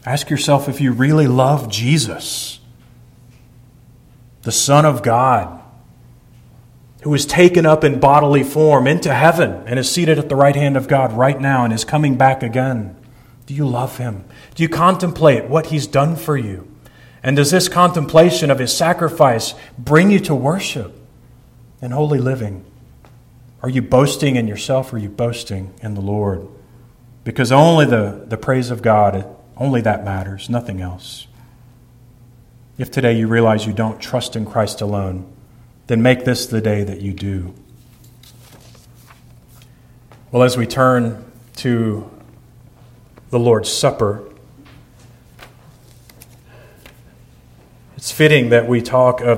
Ask 0.07 0.31
yourself 0.31 0.69
if 0.69 0.81
you 0.81 0.93
really 0.93 1.27
love 1.27 1.69
Jesus, 1.69 2.61
the 4.43 4.53
Son 4.53 4.87
of 4.87 5.03
God, 5.03 5.61
who 7.03 7.13
is 7.13 7.27
taken 7.27 7.67
up 7.67 7.83
in 7.83 7.99
bodily 7.99 8.45
form 8.45 8.87
into 8.87 9.13
heaven 9.13 9.65
and 9.67 9.81
is 9.81 9.91
seated 9.91 10.17
at 10.17 10.29
the 10.29 10.37
right 10.37 10.55
hand 10.55 10.77
of 10.77 10.87
God 10.87 11.13
right 11.13 11.41
now 11.41 11.65
and 11.65 11.73
is 11.73 11.85
coming 11.85 12.17
back 12.17 12.45
again. 12.45 12.97
Do 13.47 13.55
you 13.55 13.67
love 13.67 13.99
him? 13.99 14.25
Do 14.55 14.63
you 14.63 14.69
contemplate 14.69 15.47
what 15.47 15.67
he's 15.67 15.89
done 15.89 16.15
for 16.15 16.37
you? 16.37 16.69
And 17.23 17.35
does 17.35 17.51
this 17.51 17.69
contemplation 17.69 18.53
of 18.53 18.61
his 18.61 18.73
sacrifice 18.77 19.55
bring 19.77 20.13
you 20.13 20.21
to 20.21 20.35
worship 20.35 20.97
and 21.83 21.93
holy 21.93 22.21
living? 22.21 22.65
Are 23.61 23.69
you 23.69 23.83
boasting 23.83 24.37
in 24.37 24.47
yourself 24.47 24.93
or 24.93 24.97
are 24.97 25.01
you 25.01 25.09
boasting 25.09 25.75
in 25.83 25.95
the 25.95 26.01
Lord? 26.01 26.47
Because 27.25 27.51
only 27.51 27.87
the, 27.87 28.25
the 28.29 28.37
praise 28.37 28.71
of 28.71 28.83
God, 28.83 29.36
only 29.57 29.81
that 29.83 30.05
matters, 30.05 30.49
nothing 30.51 30.81
else. 30.81 31.27
If 32.79 32.91
today 32.91 33.19
you 33.19 33.27
realize 33.27 33.67
you 33.67 33.73
don't 33.73 34.01
trust 34.01 34.37
in 34.37 34.45
Christ 34.45 34.81
alone, 34.81 35.31
then 35.87 36.03
make 36.03 36.25
this 36.25 36.47
the 36.47 36.61
day 36.61 36.85
that 36.85 37.01
you 37.01 37.13
do. 37.13 37.55
Well, 40.31 40.43
as 40.43 40.57
we 40.57 40.67
turn 40.67 41.25
to 41.57 42.11
the 43.31 43.39
Lord's 43.39 43.73
Supper, 43.73 44.23
It's 48.07 48.13
fitting 48.13 48.51
that 48.51 48.69
we 48.69 48.83
talk 48.83 49.21
of 49.21 49.35